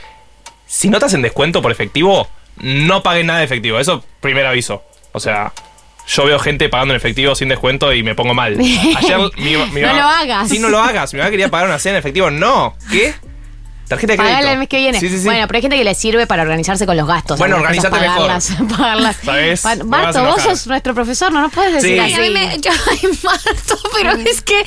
Si 0.66 0.88
no 0.88 0.98
te 0.98 1.04
hacen 1.04 1.22
descuento 1.22 1.60
por 1.62 1.70
efectivo, 1.70 2.28
no 2.56 3.02
paguen 3.02 3.26
nada 3.26 3.40
de 3.40 3.44
efectivo. 3.44 3.78
Eso, 3.78 4.02
primer 4.20 4.46
aviso. 4.46 4.82
O 5.12 5.20
sea, 5.20 5.52
yo 6.06 6.24
veo 6.24 6.38
gente 6.38 6.68
pagando 6.68 6.94
en 6.94 6.96
efectivo 6.98 7.34
sin 7.34 7.48
descuento 7.48 7.92
y 7.92 8.02
me 8.02 8.14
pongo 8.14 8.34
mal. 8.34 8.56
Ayer 8.96 9.18
mi, 9.38 9.56
mi 9.72 9.80
No 9.80 9.88
mamá- 9.88 9.92
lo 9.98 10.08
hagas. 10.08 10.48
Sí, 10.48 10.58
no 10.58 10.68
lo 10.68 10.80
hagas. 10.80 11.12
Mi 11.12 11.18
mamá 11.18 11.30
quería 11.30 11.48
pagar 11.50 11.68
una 11.68 11.78
cena 11.78 11.96
en 11.96 12.00
efectivo. 12.00 12.30
No. 12.30 12.76
¿Qué? 12.90 13.14
Tarjeta 13.88 14.14
de 14.14 14.18
crédito. 14.18 14.48
El 14.48 14.58
mes 14.58 14.68
que 14.68 14.76
viene. 14.78 14.98
Sí, 15.00 15.08
sí, 15.08 15.18
sí. 15.18 15.24
Bueno, 15.24 15.46
pero 15.46 15.56
hay 15.58 15.62
gente 15.62 15.76
que 15.76 15.84
le 15.84 15.94
sirve 15.94 16.26
para 16.26 16.42
organizarse 16.42 16.86
con 16.86 16.96
los 16.96 17.06
gastos. 17.06 17.38
Bueno, 17.38 17.56
organizate 17.56 17.98
mejor. 18.00 18.16
pagarlas, 18.16 19.24
Marto, 19.84 20.24
vos 20.24 20.42
sos 20.42 20.66
nuestro 20.66 20.94
profesor, 20.94 21.32
no 21.32 21.40
nos 21.40 21.52
puedes 21.52 21.74
decir 21.74 21.92
Sí. 21.94 21.98
así. 22.00 22.14
Ay, 22.14 22.14
a 22.14 22.20
mí 22.20 22.30
me- 22.30 22.58
yo, 22.60 22.70
ay, 22.90 23.00
Marto, 23.22 23.78
pero 23.94 24.12
es 24.12 24.42
que 24.42 24.64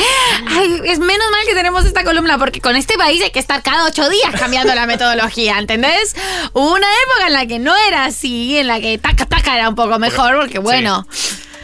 ay, 0.47 0.81
es 0.85 0.99
menos 0.99 1.27
mal 1.31 1.45
que 1.47 1.53
tenemos 1.53 1.85
esta 1.85 2.03
columna, 2.03 2.37
porque 2.37 2.61
con 2.61 2.75
este 2.75 2.95
país 2.97 3.21
hay 3.21 3.31
que 3.31 3.39
estar 3.39 3.61
cada 3.61 3.85
ocho 3.85 4.07
días 4.09 4.31
cambiando 4.39 4.73
la 4.75 4.85
metodología, 4.87 5.57
¿entendés? 5.59 6.15
Hubo 6.53 6.71
una 6.73 6.87
época 7.03 7.27
en 7.27 7.33
la 7.33 7.45
que 7.45 7.59
no 7.59 7.73
era 7.87 8.05
así, 8.05 8.57
en 8.57 8.67
la 8.67 8.79
que 8.79 8.97
taca 8.97 9.25
taca 9.25 9.55
era 9.55 9.69
un 9.69 9.75
poco 9.75 9.99
mejor, 9.99 10.37
porque 10.39 10.59
bueno, 10.59 11.05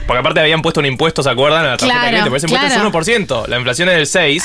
Porque 0.08 0.20
aparte 0.20 0.40
habían 0.40 0.62
puesto 0.62 0.80
un 0.80 0.86
impuesto, 0.86 1.24
¿se 1.24 1.30
acuerdan? 1.30 1.66
A 1.66 1.70
la 1.72 1.78
tarjeta 1.78 1.94
Claro, 1.94 2.06
de 2.06 2.10
crédito. 2.12 2.26
Pero 2.26 2.38
ese 2.38 2.46
impuesto 2.48 3.08
es 3.08 3.18
1%. 3.44 3.48
La 3.48 3.58
inflación 3.58 3.90
es 3.90 4.14
del 4.14 4.24
6%. 4.42 4.44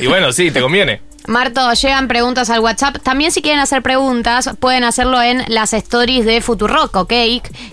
Y 0.00 0.06
bueno, 0.06 0.32
sí, 0.32 0.50
te 0.50 0.60
conviene. 0.60 1.00
Marto, 1.26 1.70
llegan 1.74 2.08
preguntas 2.08 2.48
al 2.48 2.60
WhatsApp. 2.60 2.96
También 3.02 3.30
si 3.30 3.42
quieren 3.42 3.60
hacer 3.60 3.82
preguntas, 3.82 4.50
pueden 4.58 4.84
hacerlo 4.84 5.20
en 5.20 5.44
las 5.48 5.74
stories 5.74 6.24
de 6.24 6.40
Futurock, 6.40 6.96
¿ok? 6.96 7.08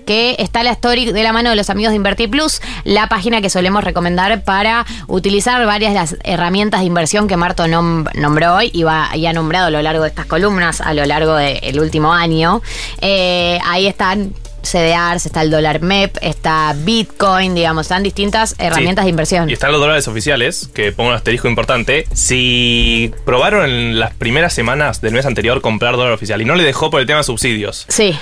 Que 0.06 0.36
está 0.38 0.63
la 0.63 0.72
story 0.72 1.12
de 1.12 1.24
la 1.24 1.32
mano 1.32 1.50
de 1.50 1.56
los 1.56 1.70
amigos 1.70 1.91
de 1.91 1.96
Invertir 1.96 2.29
Plus, 2.29 2.60
la 2.84 3.08
página 3.08 3.39
que 3.41 3.50
solemos 3.50 3.84
recomendar 3.86 4.44
para 4.44 4.86
utilizar 5.08 5.65
varias 5.65 5.94
de 5.94 6.00
las 6.00 6.17
herramientas 6.25 6.82
de 6.82 6.88
inversión 6.88 7.27
que 7.29 7.38
Marto 7.38 7.65
nom- 7.67 8.12
nombró 8.15 8.56
hoy 8.56 8.70
y, 8.74 8.84
va, 8.84 9.10
y 9.15 9.25
ha 9.27 9.34
nombrado 9.34 9.67
a 9.67 9.72
lo 9.72 9.82
largo 9.82 10.03
de 10.03 10.10
estas 10.10 10.25
columnas, 10.25 10.82
a 10.82 10.94
lo 10.94 11.06
largo 11.06 11.36
del 11.36 11.79
último 11.79 12.13
año. 12.13 12.62
Eh, 13.00 13.60
ahí 13.65 13.88
están 13.88 14.34
CDRs, 14.70 15.26
está 15.26 15.42
el 15.42 15.52
dólar 15.52 15.82
MEP, 15.82 16.18
está 16.22 16.74
Bitcoin, 16.78 17.56
digamos, 17.56 17.86
están 17.86 18.04
distintas 18.04 18.56
herramientas 18.60 19.04
Sí. 19.04 19.08
de 19.08 19.10
inversión. 19.10 19.50
Y 19.50 19.54
están 19.54 19.72
los 19.72 19.80
dólares 19.82 20.08
oficiales, 20.08 20.70
que 20.74 20.92
pongo 20.92 21.10
un 21.10 21.16
asterisco 21.16 21.48
importante. 21.48 22.06
Si 22.14 23.12
probaron 23.26 23.66
en 23.70 24.00
las 24.00 24.14
primeras 24.14 24.54
semanas 24.54 25.02
del 25.02 25.14
mes 25.14 25.26
anterior 25.26 25.62
comprar 25.62 25.96
dólar 25.96 26.14
oficial 26.14 26.42
y 26.42 26.46
no 26.46 26.56
le 26.56 26.64
dejó 26.64 26.90
por 26.90 27.02
el 27.02 27.08
tema 27.08 27.18
de 27.20 27.24
subsidios, 27.24 27.86
Sí. 27.90 28.18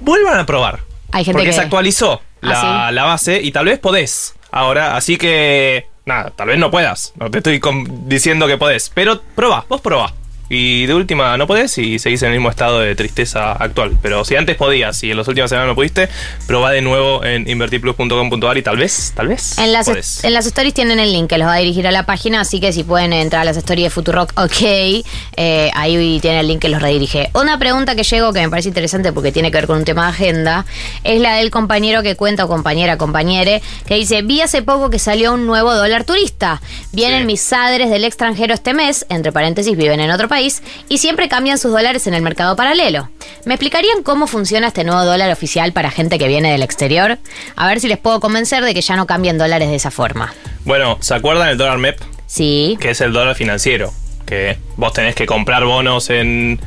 vuelvan 0.00 0.38
a 0.38 0.46
probar. 0.46 0.80
Hay 1.12 1.24
gente 1.24 1.38
porque 1.38 1.50
que- 1.50 1.56
se 1.56 1.60
actualizó 1.62 2.20
la, 2.40 2.86
¿Ah, 2.86 2.88
sí? 2.90 2.94
la 2.94 3.04
base 3.04 3.40
y 3.42 3.50
tal 3.52 3.66
vez 3.66 3.78
podés 3.78 4.34
ahora. 4.50 4.96
Así 4.96 5.16
que, 5.16 5.86
nada, 6.04 6.30
tal 6.36 6.48
vez 6.48 6.58
no 6.58 6.70
puedas. 6.70 7.12
No 7.16 7.30
te 7.30 7.38
estoy 7.38 7.60
diciendo 8.06 8.46
que 8.46 8.58
podés. 8.58 8.90
Pero 8.94 9.20
probá, 9.34 9.64
vos 9.68 9.80
probá. 9.80 10.12
Y 10.48 10.86
de 10.86 10.94
última 10.94 11.36
no 11.36 11.46
podés 11.46 11.76
y 11.78 11.98
seguís 11.98 12.22
en 12.22 12.28
el 12.28 12.34
mismo 12.38 12.50
estado 12.50 12.80
de 12.80 12.94
tristeza 12.94 13.52
actual. 13.52 13.96
Pero 14.00 14.24
si 14.24 14.36
antes 14.36 14.56
podías 14.56 15.02
y 15.02 15.10
en 15.10 15.16
las 15.16 15.26
últimas 15.28 15.50
semanas 15.50 15.68
no 15.68 15.74
pudiste, 15.74 16.08
probá 16.46 16.70
de 16.70 16.82
nuevo 16.82 17.24
en 17.24 17.48
invertirplus.com.ar 17.48 18.56
y 18.58 18.62
tal 18.62 18.76
vez, 18.76 19.12
tal 19.16 19.28
vez 19.28 19.58
En 19.58 19.72
las, 19.72 19.86
podés. 19.86 20.22
en 20.24 20.32
las 20.34 20.46
stories 20.46 20.74
tienen 20.74 21.00
el 21.00 21.12
link 21.12 21.28
que 21.28 21.38
los 21.38 21.48
va 21.48 21.54
a 21.54 21.58
dirigir 21.58 21.86
a 21.86 21.90
la 21.90 22.04
página, 22.06 22.40
así 22.42 22.60
que 22.60 22.72
si 22.72 22.84
pueden 22.84 23.12
entrar 23.12 23.42
a 23.42 23.44
las 23.44 23.56
stories 23.56 23.84
de 23.84 23.90
Futurock, 23.90 24.32
ok, 24.38 25.02
eh, 25.36 25.70
ahí 25.74 26.18
tiene 26.20 26.40
el 26.40 26.48
link 26.48 26.60
que 26.60 26.68
los 26.68 26.80
redirige. 26.80 27.30
Una 27.34 27.58
pregunta 27.58 27.94
que 27.96 28.02
llegó 28.04 28.32
que 28.32 28.40
me 28.40 28.48
parece 28.48 28.68
interesante 28.68 29.12
porque 29.12 29.32
tiene 29.32 29.50
que 29.50 29.56
ver 29.58 29.66
con 29.66 29.78
un 29.78 29.84
tema 29.84 30.04
de 30.04 30.10
agenda, 30.10 30.64
es 31.04 31.20
la 31.20 31.34
del 31.34 31.50
compañero 31.50 32.02
que 32.02 32.14
cuenta, 32.16 32.44
o 32.44 32.48
compañera, 32.48 32.96
compañere, 32.98 33.62
que 33.86 33.94
dice, 33.96 34.22
vi 34.22 34.40
hace 34.42 34.62
poco 34.62 34.90
que 34.90 34.98
salió 34.98 35.34
un 35.34 35.46
nuevo 35.46 35.74
dólar 35.74 36.04
turista. 36.04 36.60
Vienen 36.92 37.22
Sí. 37.22 37.26
mis 37.26 37.40
sadres 37.40 37.90
del 37.90 38.04
extranjero 38.04 38.54
este 38.54 38.74
mes, 38.74 39.06
entre 39.08 39.32
paréntesis, 39.32 39.76
viven 39.76 40.00
en 40.00 40.10
otro 40.10 40.28
país, 40.28 40.35
y 40.40 40.98
siempre 40.98 41.28
cambian 41.28 41.58
sus 41.58 41.72
dólares 41.72 42.06
en 42.06 42.14
el 42.14 42.22
mercado 42.22 42.56
paralelo. 42.56 43.08
¿Me 43.44 43.54
explicarían 43.54 44.02
cómo 44.02 44.26
funciona 44.26 44.68
este 44.68 44.84
nuevo 44.84 45.04
dólar 45.04 45.30
oficial 45.30 45.72
para 45.72 45.90
gente 45.90 46.18
que 46.18 46.28
viene 46.28 46.50
del 46.52 46.62
exterior? 46.62 47.18
A 47.54 47.66
ver 47.68 47.80
si 47.80 47.88
les 47.88 47.98
puedo 47.98 48.20
convencer 48.20 48.64
de 48.64 48.74
que 48.74 48.80
ya 48.80 48.96
no 48.96 49.06
cambien 49.06 49.38
dólares 49.38 49.68
de 49.68 49.76
esa 49.76 49.90
forma. 49.90 50.34
Bueno, 50.64 50.98
¿se 51.00 51.14
acuerdan 51.14 51.48
del 51.48 51.58
dólar 51.58 51.78
MEP? 51.78 51.98
Sí. 52.26 52.76
Que 52.80 52.90
es 52.90 53.00
el 53.00 53.12
dólar 53.12 53.36
financiero. 53.36 53.92
que 54.26 54.58
vos 54.76 54.92
tenés 54.92 55.14
que 55.14 55.24
comprar 55.24 55.64
bonos 55.64 56.10
en, 56.10 56.60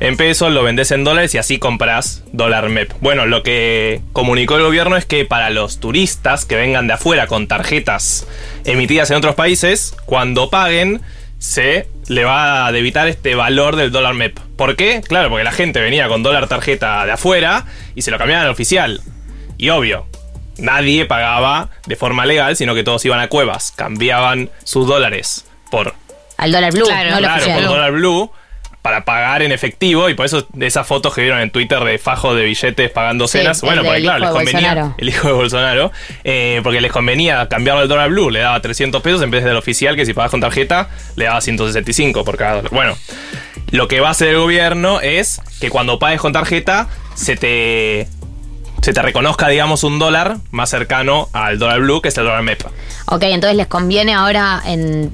en 0.00 0.16
pesos, 0.16 0.50
lo 0.52 0.64
vendés 0.64 0.90
en 0.90 1.04
dólares 1.04 1.32
y 1.34 1.38
así 1.38 1.58
comprás 1.58 2.24
dólar 2.32 2.68
MEP. 2.68 2.92
Bueno, 3.00 3.24
lo 3.24 3.44
que 3.44 4.02
comunicó 4.12 4.56
el 4.56 4.64
gobierno 4.64 4.96
es 4.96 5.06
que 5.06 5.24
para 5.24 5.50
los 5.50 5.78
turistas 5.78 6.44
que 6.44 6.56
vengan 6.56 6.88
de 6.88 6.94
afuera 6.94 7.28
con 7.28 7.46
tarjetas 7.46 8.26
emitidas 8.64 9.10
en 9.12 9.16
otros 9.18 9.36
países, 9.36 9.94
cuando 10.04 10.50
paguen, 10.50 11.00
se 11.44 11.86
le 12.08 12.24
va 12.24 12.66
a 12.66 12.72
debitar 12.72 13.06
este 13.06 13.34
valor 13.34 13.76
del 13.76 13.92
dólar 13.92 14.14
MEP. 14.14 14.38
¿Por 14.56 14.76
qué? 14.76 15.02
Claro, 15.06 15.28
porque 15.28 15.44
la 15.44 15.52
gente 15.52 15.78
venía 15.78 16.08
con 16.08 16.22
dólar 16.22 16.48
tarjeta 16.48 17.04
de 17.04 17.12
afuera 17.12 17.66
y 17.94 18.00
se 18.00 18.10
lo 18.10 18.16
cambiaban 18.16 18.46
al 18.46 18.50
oficial. 18.50 19.02
Y 19.58 19.68
obvio, 19.68 20.06
nadie 20.56 21.04
pagaba 21.04 21.68
de 21.86 21.96
forma 21.96 22.24
legal, 22.24 22.56
sino 22.56 22.74
que 22.74 22.82
todos 22.82 23.04
iban 23.04 23.20
a 23.20 23.28
cuevas, 23.28 23.72
cambiaban 23.76 24.48
sus 24.64 24.88
dólares 24.88 25.44
por 25.70 25.94
Al 26.38 26.50
dólar 26.50 26.72
blue, 26.72 26.86
Claro, 26.86 27.10
no 27.10 27.18
claro, 27.18 27.44
por 27.44 27.64
dólar 27.64 27.92
blue 27.92 28.30
para 28.84 29.06
pagar 29.06 29.40
en 29.40 29.50
efectivo 29.50 30.10
y 30.10 30.14
por 30.14 30.26
eso 30.26 30.46
esas 30.60 30.86
fotos 30.86 31.14
que 31.14 31.22
vieron 31.22 31.40
en 31.40 31.50
Twitter 31.50 31.82
de 31.82 31.96
fajo 31.96 32.34
de 32.34 32.44
billetes 32.44 32.90
pagando 32.90 33.26
cenas, 33.26 33.62
bueno, 33.62 33.82
porque 33.82 34.02
claro, 34.02 34.18
les 34.18 34.28
convenía 34.28 34.74
Bolsonaro. 34.74 34.94
el 34.98 35.08
hijo 35.08 35.26
de 35.26 35.32
Bolsonaro, 35.32 35.92
eh, 36.22 36.60
porque 36.62 36.82
les 36.82 36.92
convenía 36.92 37.48
cambiarlo 37.48 37.80
al 37.80 37.88
dólar 37.88 38.10
blue, 38.10 38.28
le 38.28 38.40
daba 38.40 38.60
300 38.60 39.00
pesos 39.00 39.22
en 39.22 39.30
vez 39.30 39.42
del 39.42 39.56
oficial 39.56 39.96
que 39.96 40.04
si 40.04 40.12
pagas 40.12 40.30
con 40.30 40.42
tarjeta 40.42 40.90
le 41.16 41.24
daba 41.24 41.40
165 41.40 42.26
por 42.26 42.36
cada 42.36 42.56
dólar. 42.56 42.72
Bueno, 42.72 42.98
lo 43.70 43.88
que 43.88 44.00
va 44.00 44.08
a 44.08 44.10
hacer 44.10 44.28
el 44.28 44.36
gobierno 44.36 45.00
es 45.00 45.40
que 45.62 45.70
cuando 45.70 45.98
pagues 45.98 46.20
con 46.20 46.34
tarjeta 46.34 46.90
se 47.14 47.36
te 47.36 48.06
se 48.82 48.92
te 48.92 49.00
reconozca, 49.00 49.48
digamos, 49.48 49.82
un 49.82 49.98
dólar 49.98 50.36
más 50.50 50.68
cercano 50.68 51.30
al 51.32 51.58
dólar 51.58 51.80
blue, 51.80 52.02
que 52.02 52.10
es 52.10 52.18
el 52.18 52.24
dólar 52.24 52.42
MEP. 52.42 52.66
Ok, 53.06 53.22
entonces 53.22 53.56
les 53.56 53.66
conviene 53.66 54.12
ahora 54.12 54.60
en. 54.66 55.10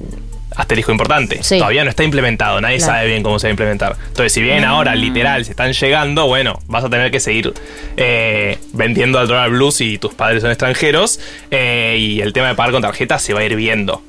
Asterisco 0.55 0.91
importante. 0.91 1.41
Sí. 1.43 1.57
Todavía 1.57 1.83
no 1.83 1.89
está 1.89 2.03
implementado, 2.03 2.59
nadie 2.61 2.77
Claro. 2.77 2.93
sabe 2.93 3.07
bien 3.07 3.23
cómo 3.23 3.39
se 3.39 3.47
va 3.47 3.49
a 3.49 3.51
implementar. 3.51 3.95
Entonces, 4.07 4.33
si 4.33 4.41
bien 4.41 4.63
ahora 4.65 4.95
literal 4.95 5.45
se 5.45 5.51
están 5.51 5.71
llegando, 5.73 6.27
bueno, 6.27 6.59
vas 6.67 6.83
a 6.83 6.89
tener 6.89 7.09
que 7.11 7.19
seguir 7.19 7.53
eh, 7.97 8.57
vendiendo 8.73 9.19
al 9.19 9.27
dólar 9.27 9.49
blue 9.49 9.71
si 9.71 9.97
tus 9.97 10.13
padres 10.13 10.41
son 10.41 10.51
extranjeros 10.51 11.19
eh, 11.51 11.95
y 11.99 12.21
el 12.21 12.33
tema 12.33 12.49
de 12.49 12.55
pagar 12.55 12.71
con 12.73 12.81
tarjeta 12.81 13.17
se 13.19 13.33
va 13.33 13.39
a 13.41 13.43
ir 13.45 13.55
viendo. 13.55 14.01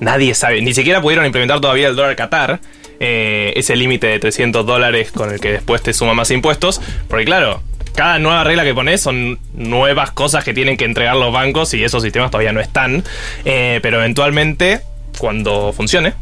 Nadie 0.00 0.34
sabe, 0.34 0.62
ni 0.62 0.74
siquiera 0.74 1.00
pudieron 1.02 1.26
implementar 1.26 1.60
todavía 1.60 1.88
el 1.88 1.96
dólar 1.96 2.14
Qatar, 2.14 2.60
eh, 3.00 3.52
ese 3.56 3.74
límite 3.74 4.06
de 4.06 4.18
300 4.20 4.64
dólares 4.64 5.10
con 5.10 5.32
el 5.32 5.40
que 5.40 5.50
después 5.52 5.82
te 5.82 5.92
suman 5.92 6.14
más 6.14 6.30
impuestos, 6.30 6.80
porque 7.08 7.24
claro, 7.24 7.62
cada 7.96 8.20
nueva 8.20 8.44
regla 8.44 8.62
que 8.62 8.74
pones 8.74 9.00
son 9.00 9.40
nuevas 9.54 10.12
cosas 10.12 10.44
que 10.44 10.54
tienen 10.54 10.76
que 10.76 10.84
entregar 10.84 11.16
los 11.16 11.32
bancos 11.32 11.74
y 11.74 11.82
esos 11.82 12.04
sistemas 12.04 12.30
todavía 12.30 12.52
no 12.52 12.60
están, 12.60 13.02
pero 13.42 13.98
eventualmente, 13.98 14.82
cuando 15.18 15.72
funcione, 15.72 16.14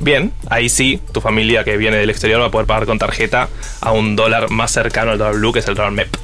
bien, 0.00 0.32
ahí 0.48 0.68
sí, 0.68 1.00
tu 1.12 1.20
familia 1.20 1.64
que 1.64 1.76
viene 1.76 1.96
del 1.96 2.10
exterior 2.10 2.40
va 2.40 2.46
a 2.46 2.50
poder 2.50 2.66
pagar 2.66 2.86
con 2.86 2.98
tarjeta 2.98 3.48
a 3.80 3.92
un 3.92 4.16
dólar 4.16 4.50
más 4.50 4.70
cercano 4.70 5.12
al 5.12 5.18
dólar 5.18 5.34
blue, 5.34 5.52
que 5.52 5.60
es 5.60 5.68
el 5.68 5.74
dólar 5.74 5.92
MEP. 5.92 6.14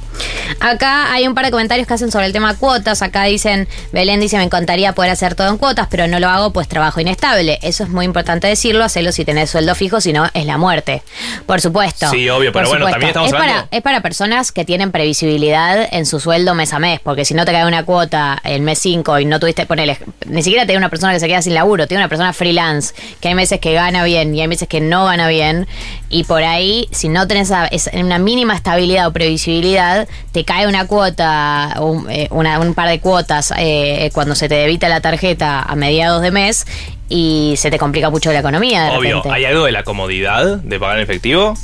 Acá 0.59 1.11
hay 1.13 1.27
un 1.27 1.35
par 1.35 1.45
de 1.45 1.51
comentarios 1.51 1.87
que 1.87 1.93
hacen 1.93 2.11
sobre 2.11 2.25
el 2.25 2.33
tema 2.33 2.55
cuotas. 2.57 3.01
Acá 3.01 3.23
dicen, 3.25 3.67
Belén 3.91 4.19
dice, 4.19 4.37
me 4.37 4.43
encantaría 4.43 4.93
poder 4.93 5.11
hacer 5.11 5.35
todo 5.35 5.47
en 5.49 5.57
cuotas, 5.57 5.87
pero 5.89 6.07
no 6.07 6.19
lo 6.19 6.27
hago 6.29 6.51
pues 6.51 6.67
trabajo 6.67 6.99
inestable. 6.99 7.59
Eso 7.61 7.83
es 7.83 7.89
muy 7.89 8.05
importante 8.05 8.47
decirlo, 8.47 8.83
hacelo 8.83 9.11
si 9.11 9.25
tenés 9.25 9.49
sueldo 9.49 9.75
fijo, 9.75 10.01
si 10.01 10.11
no 10.11 10.29
es 10.33 10.45
la 10.45 10.57
muerte. 10.57 11.03
Por 11.45 11.61
supuesto. 11.61 12.09
Sí, 12.09 12.27
obvio, 12.29 12.51
pero 12.51 12.67
bueno, 12.69 12.87
también 12.89 13.09
estamos 13.09 13.27
es 13.29 13.33
para, 13.33 13.45
hablando- 13.51 13.67
es 13.71 13.81
para 13.81 14.01
personas 14.01 14.51
que 14.51 14.65
tienen 14.65 14.91
previsibilidad 14.91 15.87
en 15.91 16.05
su 16.05 16.19
sueldo 16.19 16.55
mes 16.55 16.73
a 16.73 16.79
mes, 16.79 16.99
porque 16.99 17.25
si 17.25 17.33
no 17.33 17.45
te 17.45 17.51
cae 17.51 17.65
una 17.65 17.85
cuota 17.85 18.39
el 18.43 18.61
mes 18.61 18.79
5 18.79 19.19
y 19.19 19.25
no 19.25 19.39
tuviste, 19.39 19.65
ponele, 19.65 19.97
ni 20.25 20.41
siquiera 20.43 20.65
te 20.65 20.75
una 20.79 20.89
persona 20.89 21.13
que 21.13 21.19
se 21.19 21.27
queda 21.27 21.41
sin 21.41 21.53
laburo, 21.53 21.87
tiene 21.87 22.01
una 22.03 22.09
persona 22.09 22.33
freelance, 22.33 22.93
que 23.21 23.27
hay 23.29 23.35
meses 23.35 23.59
que 23.59 23.73
gana 23.73 24.03
bien 24.03 24.33
y 24.35 24.41
hay 24.41 24.47
meses 24.47 24.67
que 24.67 24.81
no 24.81 25.05
gana 25.05 25.27
bien, 25.27 25.67
y 26.09 26.23
por 26.23 26.43
ahí, 26.43 26.87
si 26.91 27.09
no 27.09 27.27
tenés 27.27 27.51
una 27.93 28.17
mínima 28.19 28.55
estabilidad 28.55 29.07
o 29.07 29.13
previsibilidad, 29.13 30.07
te 30.31 30.43
cae 30.45 30.67
una 30.67 30.85
cuota, 30.87 31.75
un, 31.79 32.09
eh, 32.09 32.27
una- 32.31 32.59
un 32.59 32.73
par 32.73 32.89
de 32.89 32.99
cuotas 32.99 33.53
eh, 33.57 34.09
cuando 34.13 34.35
se 34.35 34.47
te 34.49 34.55
debita 34.55 34.89
la 34.89 35.01
tarjeta 35.01 35.61
a 35.61 35.75
mediados 35.75 36.21
de 36.21 36.31
mes 36.31 36.65
y 37.09 37.55
se 37.57 37.71
te 37.71 37.77
complica 37.79 38.09
mucho 38.09 38.31
la 38.31 38.39
economía. 38.39 38.85
De 38.85 38.97
Obvio, 38.97 39.15
repente. 39.17 39.35
hay 39.35 39.45
algo 39.45 39.65
de 39.65 39.71
la 39.71 39.83
comodidad 39.83 40.57
de 40.57 40.79
pagar 40.79 40.97
en 40.97 41.03
efectivo 41.03 41.55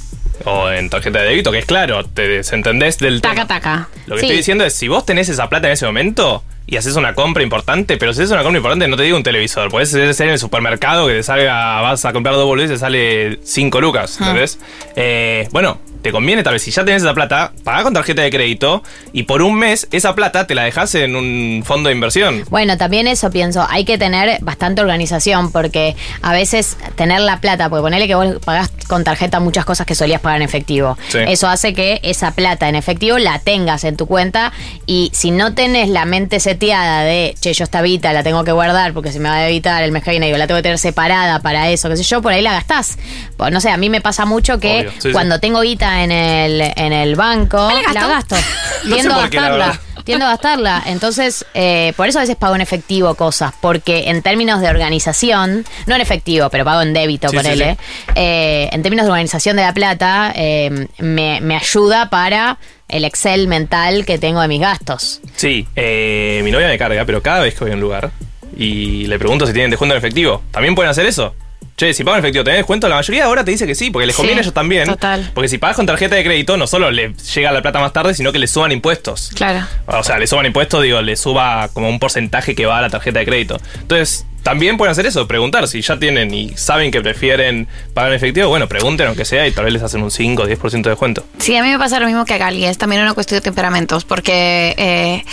o 0.43 0.69
en 0.69 0.89
tarjeta 0.89 1.19
de 1.21 1.29
débito, 1.29 1.51
que 1.51 1.59
es 1.59 1.65
claro, 1.65 2.03
te 2.05 2.27
desentendés 2.27 2.97
del 2.97 3.21
Taca, 3.21 3.33
tema. 3.35 3.47
taca. 3.47 3.89
Lo 4.05 4.15
que 4.15 4.21
Sí. 4.21 4.25
estoy 4.27 4.37
diciendo 4.37 4.65
es, 4.65 4.73
si 4.73 4.87
vos 4.87 5.05
tenés 5.05 5.29
esa 5.29 5.47
plata 5.49 5.67
en 5.67 5.73
ese 5.73 5.85
momento 5.85 6.43
y 6.67 6.77
haces 6.77 6.95
una 6.95 7.13
compra 7.13 7.43
importante, 7.43 7.97
pero 7.97 8.13
si 8.13 8.21
haces 8.21 8.31
una 8.31 8.43
compra 8.43 8.57
importante, 8.57 8.87
no 8.87 8.97
te 8.97 9.03
digo 9.03 9.17
un 9.17 9.23
televisor, 9.23 9.69
puedes 9.69 9.89
ser 9.89 10.15
en 10.27 10.29
el 10.29 10.39
supermercado 10.39 11.07
que 11.07 11.13
te 11.13 11.23
salga, 11.23 11.81
vas 11.81 12.05
a 12.05 12.13
comprar 12.13 12.35
dos 12.35 12.45
boludeces 12.45 12.71
y 12.71 12.73
te 12.75 12.79
sale 12.79 13.39
5 13.43 13.81
lucas, 13.81 14.19
¿entendés? 14.19 14.59
Eh, 14.95 15.47
bueno, 15.51 15.79
te 16.05 16.11
conviene 16.11 16.43
tal 16.43 16.53
vez, 16.53 16.61
si 16.61 16.69
ya 16.69 16.85
tenés 16.85 17.01
esa 17.01 17.15
plata, 17.15 17.51
pagá 17.63 17.81
con 17.81 17.93
tarjeta 17.93 18.21
de 18.21 18.29
crédito 18.29 18.83
y 19.11 19.23
por 19.23 19.41
un 19.41 19.55
mes 19.55 19.87
esa 19.91 20.13
plata 20.13 20.45
te 20.45 20.53
la 20.53 20.63
dejás 20.63 20.93
en 20.93 21.15
un 21.15 21.63
fondo 21.65 21.89
de 21.89 21.95
inversión. 21.95 22.43
Bueno, 22.51 22.77
también 22.77 23.07
eso 23.07 23.31
pienso, 23.31 23.65
hay 23.67 23.85
que 23.85 23.97
tener 23.97 24.37
bastante 24.43 24.81
organización 24.81 25.51
porque 25.51 25.95
a 26.21 26.31
veces 26.31 26.77
tener 26.95 27.21
la 27.21 27.41
plata, 27.41 27.69
porque 27.69 27.81
ponele 27.81 28.05
que 28.05 28.13
vos 28.13 28.35
pagás 28.45 28.69
con 28.87 29.03
tarjeta 29.03 29.39
muchas 29.39 29.65
cosas 29.65 29.87
que 29.87 29.95
solías 29.95 30.21
pagar 30.21 30.41
en 30.41 30.43
efectivo. 30.43 30.95
Sí. 31.07 31.17
Eso 31.27 31.47
hace 31.47 31.73
que 31.73 31.99
esa 32.03 32.35
plata 32.35 32.69
en 32.69 32.75
efectivo 32.75 33.17
la 33.17 33.39
tengas 33.39 33.83
en 33.83 33.97
tu 33.97 34.05
cuenta 34.05 34.53
y 34.85 35.09
si 35.11 35.31
no 35.31 35.55
tenés 35.55 35.89
la 35.89 36.05
mente 36.05 36.39
seteada 36.55 37.03
de, 37.03 37.35
che, 37.39 37.53
yo 37.53 37.63
esta 37.65 37.81
vita 37.81 38.13
la 38.13 38.23
tengo 38.23 38.43
que 38.43 38.51
guardar 38.51 38.93
porque 38.93 39.11
se 39.11 39.19
me 39.19 39.27
va 39.29 39.35
a 39.35 39.49
evitar 39.49 39.83
el 39.83 39.91
mes 39.91 40.03
que 40.03 40.11
viene, 40.11 40.27
digo, 40.27 40.37
la 40.37 40.47
tengo 40.47 40.57
que 40.59 40.63
tener 40.63 40.79
separada 40.79 41.39
para 41.39 41.69
eso, 41.69 41.89
qué 41.89 41.97
sé 41.97 42.03
yo, 42.03 42.21
por 42.21 42.31
ahí 42.31 42.41
la 42.41 42.53
gastás. 42.53 42.97
Pues, 43.35 43.51
no 43.51 43.59
sé, 43.59 43.69
a 43.69 43.77
mí 43.77 43.89
me 43.89 43.99
pasa 43.99 44.25
mucho 44.25 44.59
que 44.59 44.89
sí, 44.93 45.09
sí. 45.09 45.11
cuando 45.11 45.39
tengo 45.39 45.61
guita 45.61 46.03
en 46.03 46.11
el, 46.11 46.61
en 46.61 46.93
el 46.93 47.15
banco, 47.15 47.57
la 47.57 47.81
gasto. 47.81 47.93
la 47.93 48.07
gasto. 48.07 48.35
No 48.85 48.95
sé 48.95 49.01
Tiendo 49.01 49.15
a 49.15 49.21
gastarla 49.21 49.79
tiendo 50.05 50.25
a 50.25 50.29
gastarla. 50.29 50.83
Entonces, 50.85 51.45
eh, 51.55 51.93
por 51.97 52.07
eso 52.07 52.19
a 52.19 52.21
veces 52.21 52.35
pago 52.35 52.53
en 52.53 52.61
efectivo 52.61 53.15
cosas, 53.15 53.53
porque 53.59 54.09
en 54.09 54.21
términos 54.21 54.61
de 54.61 54.69
organización, 54.69 55.65
no 55.87 55.95
en 55.95 56.01
efectivo, 56.01 56.49
pero 56.51 56.63
pago 56.63 56.81
en 56.83 56.93
débito, 56.93 57.29
Sí, 57.29 57.37
sí, 57.39 57.47
él, 57.47 57.59
sí. 57.59 58.13
en 58.15 58.83
términos 58.83 59.07
de 59.07 59.11
organización 59.11 59.55
de 59.55 59.63
la 59.63 59.73
plata, 59.73 60.31
eh, 60.35 60.87
me, 60.99 61.41
me 61.41 61.55
ayuda 61.55 62.11
para 62.11 62.59
el 62.95 63.05
Excel 63.05 63.47
mental 63.47 64.05
que 64.05 64.17
tengo 64.17 64.41
de 64.41 64.47
mis 64.47 64.61
gastos. 64.61 65.21
Sí, 65.35 65.67
eh, 65.75 66.41
mi 66.43 66.51
novia 66.51 66.67
me 66.67 66.77
carga, 66.77 67.05
pero 67.05 67.21
cada 67.21 67.41
vez 67.41 67.53
que 67.53 67.61
voy 67.65 67.71
a 67.71 67.75
un 67.75 67.81
lugar 67.81 68.11
y 68.57 69.05
le 69.07 69.19
pregunto 69.19 69.45
si 69.47 69.53
tienen 69.53 69.69
descuento 69.71 69.93
en 69.95 69.99
efectivo, 69.99 70.41
¿también 70.51 70.75
pueden 70.75 70.89
hacer 70.91 71.05
eso? 71.05 71.35
Che, 71.77 71.93
si 71.93 72.05
pagan 72.05 72.19
en 72.19 72.23
efectivo, 72.25 72.45
¿tenés 72.45 72.59
descuento? 72.59 72.87
La 72.87 72.95
mayoría 72.95 73.25
ahora 73.25 73.43
te 73.43 73.51
dice 73.51 73.67
que 73.67 73.75
sí, 73.75 73.91
porque 73.91 74.05
les 74.05 74.15
Sí, 74.15 74.21
conviene 74.21 74.39
a 74.39 74.43
ellos 74.43 74.53
también. 74.53 74.85
total. 74.85 75.29
Porque 75.33 75.49
si 75.49 75.57
pagas 75.57 75.75
con 75.75 75.85
tarjeta 75.85 76.15
de 76.15 76.23
crédito, 76.23 76.55
no 76.55 76.67
solo 76.67 76.89
le 76.89 77.13
llega 77.33 77.51
la 77.51 77.61
plata 77.61 77.79
más 77.79 77.91
tarde, 77.91 78.13
sino 78.13 78.31
que 78.31 78.39
le 78.39 78.47
suban 78.47 78.71
impuestos. 78.71 79.31
Claro. 79.35 79.67
O 79.87 80.01
sea, 80.01 80.17
le 80.17 80.25
suban 80.25 80.45
impuestos, 80.45 80.81
digo, 80.81 81.01
le 81.01 81.17
suba 81.17 81.67
como 81.73 81.89
un 81.89 81.99
porcentaje 81.99 82.55
que 82.55 82.65
va 82.65 82.77
a 82.77 82.81
la 82.81 82.89
tarjeta 82.89 83.19
de 83.19 83.25
crédito. 83.25 83.57
Entonces, 83.81 84.25
también 84.45 84.77
pueden 84.77 84.91
hacer 84.91 85.07
eso, 85.07 85.27
preguntar. 85.27 85.67
Si 85.67 85.81
ya 85.81 85.97
tienen 85.97 86.31
y 86.31 86.55
saben 86.55 86.91
que 86.91 87.01
prefieren 87.01 87.67
pagar 87.95 88.11
en 88.11 88.17
efectivo, 88.17 88.47
bueno, 88.47 88.67
pregunten 88.67 89.07
aunque 89.07 89.25
sea 89.25 89.47
y 89.47 89.51
tal 89.51 89.65
vez 89.65 89.73
les 89.73 89.81
hacen 89.81 90.03
un 90.03 90.11
5 90.11 90.43
o 90.43 90.47
10% 90.47 90.83
de 90.83 90.89
descuento. 90.91 91.25
Sí, 91.39 91.55
a 91.57 91.63
mí 91.63 91.69
me 91.71 91.79
pasa 91.79 91.99
lo 91.99 92.05
mismo 92.05 92.25
que 92.25 92.35
a 92.35 92.37
Gali, 92.37 92.63
es 92.63 92.77
también 92.77 93.01
una 93.01 93.15
cuestión 93.15 93.39
de 93.39 93.41
temperamentos, 93.41 94.05
porque 94.05 94.75
eh, 94.77 95.25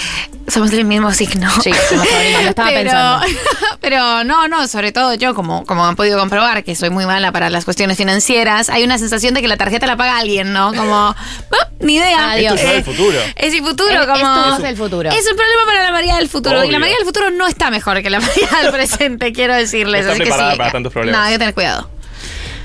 somos 0.48 0.70
del 0.70 0.86
mismo 0.86 1.12
signo. 1.12 1.50
Sí, 1.62 1.70
somos 1.90 2.06
lo 2.42 2.48
estaba 2.48 2.68
pero, 2.72 2.80
pensando. 2.90 3.26
pero 3.82 4.24
no, 4.24 4.48
no, 4.48 4.66
sobre 4.66 4.92
todo 4.92 5.12
yo, 5.12 5.34
como, 5.34 5.66
como 5.66 5.84
han 5.84 5.94
podido 5.94 6.18
comprobar, 6.18 6.64
que 6.64 6.74
soy 6.74 6.88
muy 6.88 7.04
mala 7.04 7.32
para 7.32 7.50
las 7.50 7.66
cuestiones 7.66 7.98
financieras, 7.98 8.70
hay 8.70 8.82
una 8.82 8.96
sensación 8.96 9.34
de 9.34 9.42
que 9.42 9.48
la 9.48 9.58
tarjeta 9.58 9.86
la 9.86 9.98
paga 9.98 10.16
alguien, 10.16 10.54
¿no? 10.54 10.72
Como, 10.72 10.94
"Ah, 11.14 11.68
ni 11.82 11.96
idea. 11.96 12.30
Adiós. 12.32 12.54
Esto 12.54 12.68
es 12.70 12.76
el 12.78 12.84
futuro. 12.84 13.18
Es 13.36 13.54
el 13.54 13.60
futuro, 13.62 13.92
Es- 13.92 14.06
como. 14.06 14.16
esto 14.50 14.56
es 14.64 14.70
el 14.70 14.76
futuro. 14.76 15.10
Es 15.10 15.30
un 15.30 15.36
problema 15.36 15.62
para 15.66 15.82
la 15.84 15.90
María 15.92 16.16
del 16.16 16.28
futuro. 16.28 16.64
Y 16.64 16.70
la. 16.70 16.78
María 16.78 16.96
del 16.96 17.04
futuro 17.06 17.30
no 17.30 17.46
está 17.46 17.70
mejor 17.70 18.02
que 18.02 18.10
la 18.10 18.20
María 18.20 18.48
del 18.62 18.72
presente, 18.72 19.32
quiero 19.32 19.54
decirles. 19.54 20.06
No 20.06 20.12
está 20.12 20.12
Así 20.12 20.18
que 20.20 20.26
preparada 20.26 20.52
sí. 20.52 20.58
para 20.58 20.72
tantos 20.72 20.92
problemas. 20.92 21.20
No, 21.20 21.26
hay 21.26 21.32
que 21.34 21.38
tener 21.38 21.54
cuidado. 21.54 21.90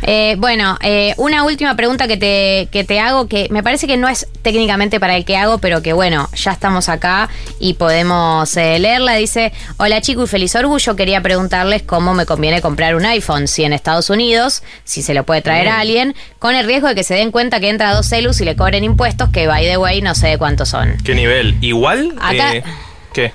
Eh, 0.10 0.36
bueno, 0.40 0.78
eh, 0.82 1.14
una 1.18 1.44
última 1.44 1.76
pregunta 1.76 2.08
que 2.08 2.16
te, 2.16 2.70
que 2.72 2.86
te 2.86 3.02
hago, 3.02 3.28
que 3.28 3.48
me 3.52 3.62
parece 3.62 3.88
que 3.88 3.98
no 3.98 4.08
es 4.08 4.26
técnicamente 4.42 5.02
para 5.02 5.18
el 5.18 5.26
que 5.26 5.36
hago, 5.36 5.58
pero 5.58 5.82
que 5.82 5.92
bueno, 5.92 6.30
ya 6.34 6.54
estamos 6.54 6.88
acá 6.88 7.28
y 7.60 7.74
podemos 7.74 8.56
eh, 8.56 8.80
leerla. 8.80 9.16
Dice, 9.16 9.52
hola 9.76 10.00
chico 10.00 10.24
y 10.24 10.28
feliz 10.28 10.56
orgullo, 10.56 10.96
quería 10.96 11.20
preguntarles 11.22 11.84
cómo 11.84 12.14
me 12.14 12.26
conviene 12.26 12.62
comprar 12.62 12.96
un 12.96 13.06
iPhone, 13.06 13.50
si 13.50 13.66
en 13.66 13.74
Estados 13.74 14.10
Unidos, 14.10 14.64
si 14.86 15.02
se 15.02 15.14
lo 15.14 15.26
puede 15.26 15.42
traer 15.42 15.68
a 15.68 15.82
alguien, 15.82 16.16
con 16.40 16.56
el 16.56 16.66
riesgo 16.66 16.88
de 16.88 16.96
que 16.96 17.04
se 17.04 17.14
den 17.16 17.32
cuenta 17.32 17.60
que 17.60 17.68
entra 17.68 17.90
a 17.90 17.94
dos 17.94 18.08
celus 18.08 18.40
y 18.40 18.46
le 18.46 18.56
cobren 18.56 18.86
impuestos, 18.86 19.28
que 19.30 19.46
by 19.46 19.66
the 19.66 19.76
way 19.78 20.02
no 20.02 20.16
sé 20.16 20.28
de 20.30 20.38
cuántos 20.38 20.70
son. 20.70 20.96
¿Qué 21.04 21.16
nivel? 21.16 21.58
Igual. 21.60 22.16
Acá- 22.22 22.56
eh, 22.56 22.64
¿Qué? 23.12 23.34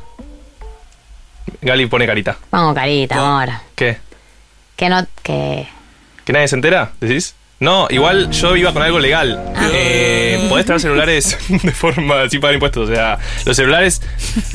Gali 1.61 1.85
pone 1.85 2.07
carita. 2.07 2.39
Vamos, 2.51 2.75
carita, 2.75 3.17
amor. 3.17 3.51
¿Qué? 3.75 3.99
Que 4.75 4.89
no, 4.89 5.07
que... 5.23 5.69
¿Que 6.25 6.33
nadie 6.33 6.49
se 6.49 6.57
entera? 6.57 6.93
¿Decís? 7.01 7.35
No, 7.63 7.87
igual 7.91 8.29
yo 8.33 8.57
iba 8.57 8.73
con 8.73 8.83
algo 8.83 8.99
legal. 8.99 9.41
Ah. 9.55 9.71
Eh, 9.73 10.47
podés 10.49 10.67
traer 10.67 10.81
celulares 10.81 11.39
de 11.49 11.71
forma 11.71 12.29
sin 12.29 12.41
pagar 12.41 12.55
impuestos. 12.55 12.91
O 12.91 12.93
sea, 12.93 13.19
los 13.45 13.57
celulares, 13.57 14.03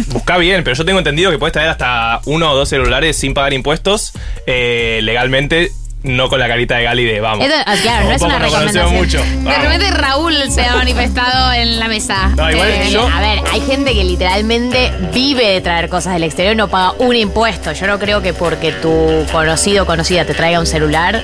busca 0.07 0.37
bien, 0.37 0.63
pero 0.65 0.75
yo 0.75 0.83
tengo 0.83 0.99
entendido 0.99 1.31
que 1.31 1.37
podés 1.37 1.53
traer 1.53 1.69
hasta 1.69 2.19
uno 2.25 2.51
o 2.51 2.55
dos 2.55 2.67
celulares 2.67 3.15
sin 3.17 3.33
pagar 3.33 3.53
impuestos 3.53 4.11
eh, 4.45 4.99
legalmente 5.03 5.71
no 6.07 6.29
con 6.29 6.39
la 6.39 6.47
carita 6.47 6.77
de 6.77 6.83
Gali 6.83 7.05
de 7.05 7.19
vamos. 7.19 7.45
Esto, 7.45 7.57
ah, 7.65 7.75
claro, 7.81 8.05
no 8.05 8.11
es 8.11 8.19
Tampoco 8.21 8.35
una 8.37 8.45
recomendación. 8.45 8.93
mucho. 8.95 9.23
De 9.49 9.57
repente 9.57 9.91
Raúl 9.91 10.35
se 10.51 10.65
ha 10.65 10.75
manifestado 10.75 11.53
en 11.53 11.79
la 11.79 11.87
mesa. 11.87 12.29
No, 12.35 12.49
igual 12.51 12.69
Eh, 12.69 12.89
yo- 12.91 13.07
A 13.07 13.19
ver, 13.21 13.39
hay 13.51 13.61
gente 13.61 13.93
que 13.93 14.03
literalmente 14.03 14.91
vive 15.13 15.47
de 15.47 15.61
traer 15.61 15.89
cosas 15.89 16.13
del 16.13 16.23
exterior 16.23 16.53
y 16.53 16.57
no 16.57 16.67
paga 16.67 16.93
un 16.99 17.15
impuesto. 17.15 17.71
Yo 17.73 17.87
no 17.87 17.99
creo 17.99 18.21
que 18.21 18.33
porque 18.33 18.71
tu 18.71 19.25
conocido 19.31 19.83
o 19.83 19.85
conocida 19.85 20.25
te 20.25 20.33
traiga 20.33 20.59
un 20.59 20.67
celular 20.67 21.21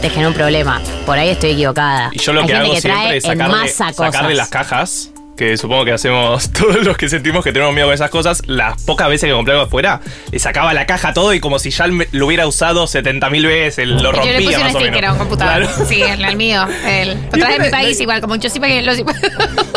te 0.00 0.10
genere 0.10 0.26
un 0.28 0.34
problema. 0.34 0.80
Por 1.06 1.16
ahí 1.16 1.28
estoy 1.28 1.50
equivocada. 1.50 2.10
Y 2.12 2.18
yo 2.18 2.32
lo 2.32 2.40
hay 2.40 2.46
que 2.48 2.54
hago 2.56 2.74
que 2.74 2.80
siempre 2.80 3.16
es 3.18 3.22
sacarle, 3.22 3.68
sacarle 3.68 4.34
las 4.34 4.48
cajas. 4.48 5.11
Que 5.36 5.56
supongo 5.56 5.84
que 5.84 5.92
hacemos 5.92 6.50
todos 6.52 6.84
los 6.84 6.96
que 6.96 7.08
sentimos 7.08 7.42
que 7.42 7.52
tenemos 7.52 7.74
miedo 7.74 7.86
con 7.86 7.94
esas 7.94 8.10
cosas. 8.10 8.42
Las 8.46 8.82
pocas 8.82 9.08
veces 9.08 9.28
que 9.28 9.34
compré 9.34 9.54
algo 9.54 9.66
afuera, 9.66 10.00
le 10.30 10.38
sacaba 10.38 10.74
la 10.74 10.86
caja 10.86 11.12
todo 11.12 11.32
y 11.34 11.40
como 11.40 11.58
si 11.58 11.70
ya 11.70 11.86
lo 11.86 12.26
hubiera 12.26 12.46
usado 12.46 12.84
70.000 12.84 13.46
veces, 13.46 13.88
lo 13.88 14.02
Yo 14.02 14.12
rompía 14.12 14.32
le 14.38 14.44
puse 14.44 14.56
un 14.56 14.62
más 14.64 14.74
o 14.74 14.80
sticker 14.80 15.04
a 15.06 15.12
un 15.12 15.18
computador. 15.18 15.66
Claro. 15.66 15.86
Sí, 15.92 16.02
el, 16.02 16.24
el 16.24 16.36
mío. 16.36 16.64
El, 16.86 17.14
lo 17.24 17.30
traje 17.30 17.58
de 17.58 17.64
mi 17.64 17.70
país 17.70 18.00
igual, 18.00 18.20
como 18.20 18.36
yo 18.36 18.48
sí 18.48 18.60
pagué 18.60 18.82
los 18.82 18.98
impuestos. 18.98 19.30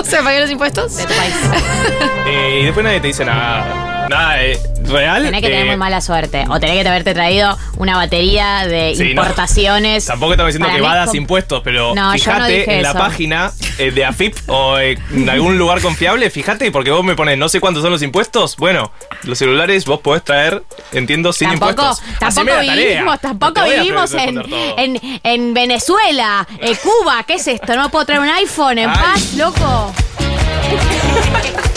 ¿Se 0.03 0.17
pagué 0.21 0.41
los 0.41 0.49
impuestos? 0.51 0.95
de 0.97 1.03
tu 1.03 1.13
país. 1.13 1.33
Eh, 2.27 2.59
y 2.61 2.65
después 2.65 2.83
nadie 2.83 2.99
te 2.99 3.07
dice 3.07 3.25
nada. 3.25 4.07
Nada, 4.09 4.43
eh, 4.43 4.59
real. 4.89 5.23
Tenés 5.23 5.41
que 5.41 5.47
tener 5.47 5.63
eh, 5.65 5.69
muy 5.69 5.77
mala 5.77 6.01
suerte. 6.01 6.45
O 6.49 6.59
tenés 6.59 6.81
que 6.81 6.87
haberte 6.87 7.13
traído 7.13 7.57
una 7.77 7.95
batería 7.97 8.65
de 8.67 8.93
Sí, 8.95 9.03
no. 9.03 9.09
importaciones. 9.21 10.05
Tampoco 10.05 10.33
estamos 10.33 10.53
diciendo 10.53 10.67
que 10.75 10.81
com- 10.81 11.15
impuestos, 11.15 11.61
pero 11.63 11.93
No, 11.95 12.15
yo 12.15 12.31
no 12.31 12.35
fíjate 12.35 12.75
en 12.77 12.83
la 12.83 12.93
página 12.93 13.51
eh, 13.77 13.91
de 13.91 14.05
AFIP 14.05 14.35
o 14.47 14.77
eh, 14.79 14.97
en 15.13 15.29
algún 15.29 15.57
lugar 15.57 15.81
confiable, 15.81 16.29
fíjate, 16.29 16.71
porque 16.71 16.91
vos 16.91 17.03
me 17.03 17.15
pones 17.15 17.37
no 17.37 17.49
sé 17.49 17.59
cuántos 17.59 17.81
son 17.83 17.91
los 17.91 18.01
impuestos. 18.01 18.55
Bueno, 18.57 18.91
los 19.23 19.37
celulares 19.37 19.85
vos 19.85 19.99
podés 20.01 20.23
traer, 20.23 20.63
entiendo, 20.91 21.31
sin 21.33 21.49
Tampoco, 21.49 21.71
impuestos. 21.71 22.01
tampoco 22.19 22.59
vivimos, 22.59 23.19
tampoco 23.19 23.63
vivimos 23.63 24.13
en, 24.13 24.43
en, 24.77 25.19
en 25.23 25.53
Venezuela, 25.53 26.47
en 26.59 26.75
Cuba. 26.75 27.23
¿Qué 27.25 27.35
es 27.35 27.47
esto? 27.47 27.75
¿No 27.75 27.89
puedo 27.89 28.05
traer 28.05 28.21
un 28.21 28.29
iPhone 28.29 28.77
en 28.77 28.89
Ay. 28.89 28.95
paz, 28.95 29.33
loco? 29.35 29.93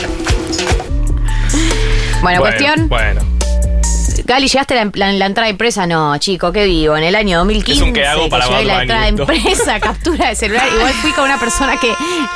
bueno, 2.22 2.40
cuestión. 2.40 2.88
Bueno, 2.88 3.20
Gali, 4.24 4.46
¿llegaste 4.48 4.74
la, 4.74 4.90
la- 4.92 5.12
la 5.12 5.26
entrada 5.26 5.48
impresa? 5.48 5.87
No, 5.87 6.18
chico, 6.18 6.52
qué 6.52 6.64
vivo. 6.66 6.96
En 6.98 7.04
el 7.04 7.14
año 7.14 7.38
2015 7.38 7.81
Es 7.81 7.87
un 7.88 7.94
que 7.94 8.07
hago 8.07 8.28
para 8.28 8.46
Bad 8.46 8.62
la 8.64 8.83
entrada 8.83 9.09
esto. 9.09 9.22
impresa, 9.22 9.81
captura 9.81 10.28
de 10.28 10.35
celular. 10.35 10.66
Igual 10.74 10.92
fui 10.94 11.12
con 11.12 11.24
una 11.24 11.38
persona 11.40 11.78
que 11.78 11.90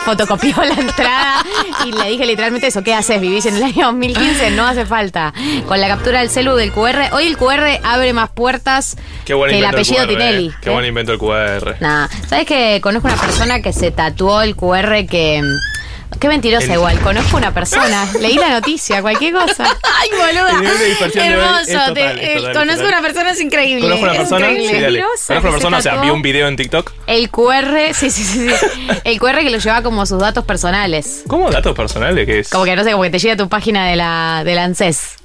fotocopió 0.04 0.54
la 0.64 0.74
entrada 0.80 1.44
y 1.84 1.92
le 1.92 2.08
dije 2.10 2.24
literalmente 2.24 2.68
eso. 2.68 2.82
¿Qué 2.82 2.94
haces? 2.94 3.20
¿Vivís 3.20 3.44
en 3.44 3.56
el 3.56 3.64
año 3.64 3.86
2015? 3.88 4.52
No 4.52 4.66
hace 4.66 4.86
falta. 4.86 5.34
Con 5.68 5.80
la 5.82 5.88
captura 5.88 6.20
del 6.20 6.30
celu 6.30 6.54
del 6.54 6.72
QR. 6.72 7.12
Hoy 7.12 7.26
el 7.26 7.36
QR 7.36 7.80
abre 7.84 8.12
más 8.14 8.30
puertas 8.30 8.96
que 9.26 9.34
el 9.34 9.64
apellido 9.64 10.02
QR, 10.04 10.08
Tinelli. 10.08 10.46
eh. 10.48 10.52
Qué 10.62 10.70
buen 10.70 10.86
invento 10.86 11.12
el 11.12 11.18
QR. 11.18 11.76
Nah, 11.80 12.06
¿sabes 12.26 12.46
que 12.46 12.80
conozco 12.82 13.08
una 13.08 13.16
persona 13.20 13.60
que 13.60 13.72
se 13.74 13.90
tatuó 13.90 14.40
el 14.40 14.56
QR 14.56 15.04
que... 15.06 15.42
Qué 16.20 16.28
mentirosa 16.28 16.66
El- 16.66 16.72
igual. 16.74 16.98
Conozco 17.00 17.36
una 17.36 17.52
persona. 17.52 18.06
Leí 18.20 18.34
la 18.36 18.50
noticia, 18.50 19.02
cualquier 19.02 19.32
cosa. 19.32 19.64
Ay, 20.00 20.10
boluda. 20.10 20.72
Hermoso. 21.14 21.72
total, 21.72 21.94
te- 21.94 22.34
es 22.36 22.42
eh, 22.42 22.52
conozco 22.52 22.82
total. 22.82 22.86
una 22.86 23.02
persona, 23.02 23.30
es 23.32 23.40
increíble. 23.40 23.82
¿Conozco 23.82 24.02
una 24.04 24.12
es 24.12 24.18
persona? 24.18 24.46
Sí, 24.48 24.80
dale. 24.80 25.00
Conozco 25.02 25.32
una 25.32 25.40
persona, 25.42 25.76
o 25.78 25.82
se 25.82 25.90
sea, 25.90 26.00
vi 26.00 26.10
un 26.10 26.22
video 26.22 26.48
en 26.48 26.56
TikTok. 26.56 26.92
El 27.06 27.30
QR, 27.30 27.94
sí, 27.94 28.10
sí, 28.10 28.24
sí, 28.24 28.48
sí. 28.48 28.54
El 29.04 29.18
QR 29.18 29.38
que 29.40 29.50
lo 29.50 29.58
lleva 29.58 29.82
como 29.82 30.06
sus 30.06 30.20
datos 30.20 30.44
personales. 30.44 31.24
¿Cómo 31.26 31.50
datos 31.50 31.74
personales? 31.74 32.26
¿Qué 32.26 32.40
es? 32.40 32.48
Como 32.50 32.64
que 32.64 32.76
no 32.76 32.84
sé, 32.84 32.92
como 32.92 33.02
que 33.04 33.10
te 33.10 33.18
llega 33.18 33.34
a 33.34 33.36
tu 33.36 33.48
página 33.48 33.88
de 33.88 33.96
la 33.96 34.42
del 34.44 34.58
ANSES. 34.58 35.16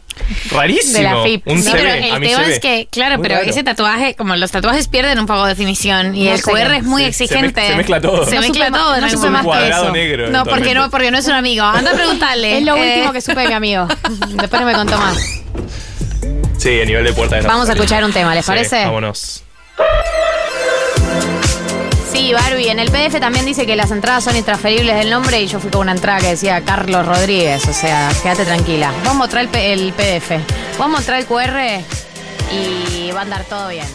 Rarísimo. 0.52 0.94
de 0.98 1.04
la 1.04 1.24
FIP. 1.24 1.48
Un 1.48 1.58
Sí, 1.64 1.70
CV, 1.70 1.78
pero 1.78 2.16
el 2.16 2.22
tema 2.22 2.44
es 2.46 2.60
que, 2.60 2.88
claro, 2.92 3.18
Muy 3.18 3.24
pero 3.24 3.36
raro. 3.40 3.50
ese 3.50 3.64
tatuaje, 3.64 4.16
como 4.16 4.36
los 4.36 4.52
tatuajes 4.52 4.88
pierden 4.88 5.20
un 5.20 5.26
poco 5.26 5.44
de 5.44 5.50
definición 5.50 6.16
y 6.16 6.26
No 6.26 6.32
el 6.32 6.38
sé 6.40 6.44
QR 6.52 6.74
es 6.76 6.84
muy 6.84 7.04
Sí, 7.06 7.14
se 7.14 7.24
exigente. 7.26 7.68
se 7.68 7.76
mezcla 7.76 8.02
todo. 8.02 8.26
Se 8.26 8.36
No 8.36 8.42
mezcla 8.42 8.72
todo. 8.72 8.90
no 8.90 9.06
algún 9.06 9.10
supe 9.10 9.30
más 9.30 9.46
que 9.46 9.70
eso. 9.70 9.92
negro. 9.92 10.30
No, 10.30 10.46
porque 10.46 10.74
no, 10.74 10.90
porque 10.90 11.12
no 11.12 11.18
es 11.18 11.28
un 11.28 11.34
amigo. 11.34 11.64
Anda 11.66 11.92
a 11.92 11.94
preguntarle. 11.96 12.58
Es 12.58 12.64
lo 12.64 12.76
Eh, 12.78 12.96
último 12.96 13.14
que 13.14 13.22
supe 13.22 13.42
de 13.42 13.48
mi 13.48 13.54
amigo. 13.54 13.88
Después 14.30 14.62
no 14.62 14.68
me 14.68 14.74
contó 14.74 14.98
más. 14.98 15.18
Sí, 16.58 16.82
a 16.82 16.86
nivel 16.86 17.04
de 17.06 17.14
puerta 17.14 17.36
de 17.36 17.44
no 17.44 17.48
Vamos 17.50 17.70
a 17.70 17.74
escuchar 17.74 18.04
un 18.04 18.12
tema, 18.12 18.34
¿les 18.34 18.44
Sí, 18.46 18.52
parece? 18.52 18.86
Vámonos. 18.86 19.44
Sí, 22.18 22.34
Barbie. 22.34 22.70
En 22.70 22.80
el 22.80 22.90
PDF 22.90 23.20
también 23.20 23.46
dice 23.46 23.68
que 23.68 23.76
las 23.76 23.92
entradas 23.92 24.24
son 24.24 24.36
intransferibles 24.36 24.96
del 24.96 25.12
nombre 25.12 25.40
y 25.40 25.46
yo 25.46 25.60
fui 25.60 25.70
con 25.70 25.82
una 25.82 25.92
entrada 25.92 26.20
que 26.20 26.30
decía 26.30 26.64
Carlos 26.66 27.06
Rodríguez. 27.06 27.68
O 27.68 27.74
sea, 27.74 28.10
quédate 28.24 28.44
tranquila. 28.44 28.92
Vamos 29.04 29.12
a 29.12 29.14
mostrar 29.14 29.48
el, 29.54 29.56
el 29.56 29.94
PDF. 29.94 30.32
Vamos 30.80 30.96
a 30.96 30.98
mostrar 30.98 31.20
el 31.20 31.28
QR 31.28 31.84
y 32.52 33.12
va 33.12 33.20
a 33.20 33.22
andar 33.22 33.44
todo 33.44 33.68
bien. 33.70 33.86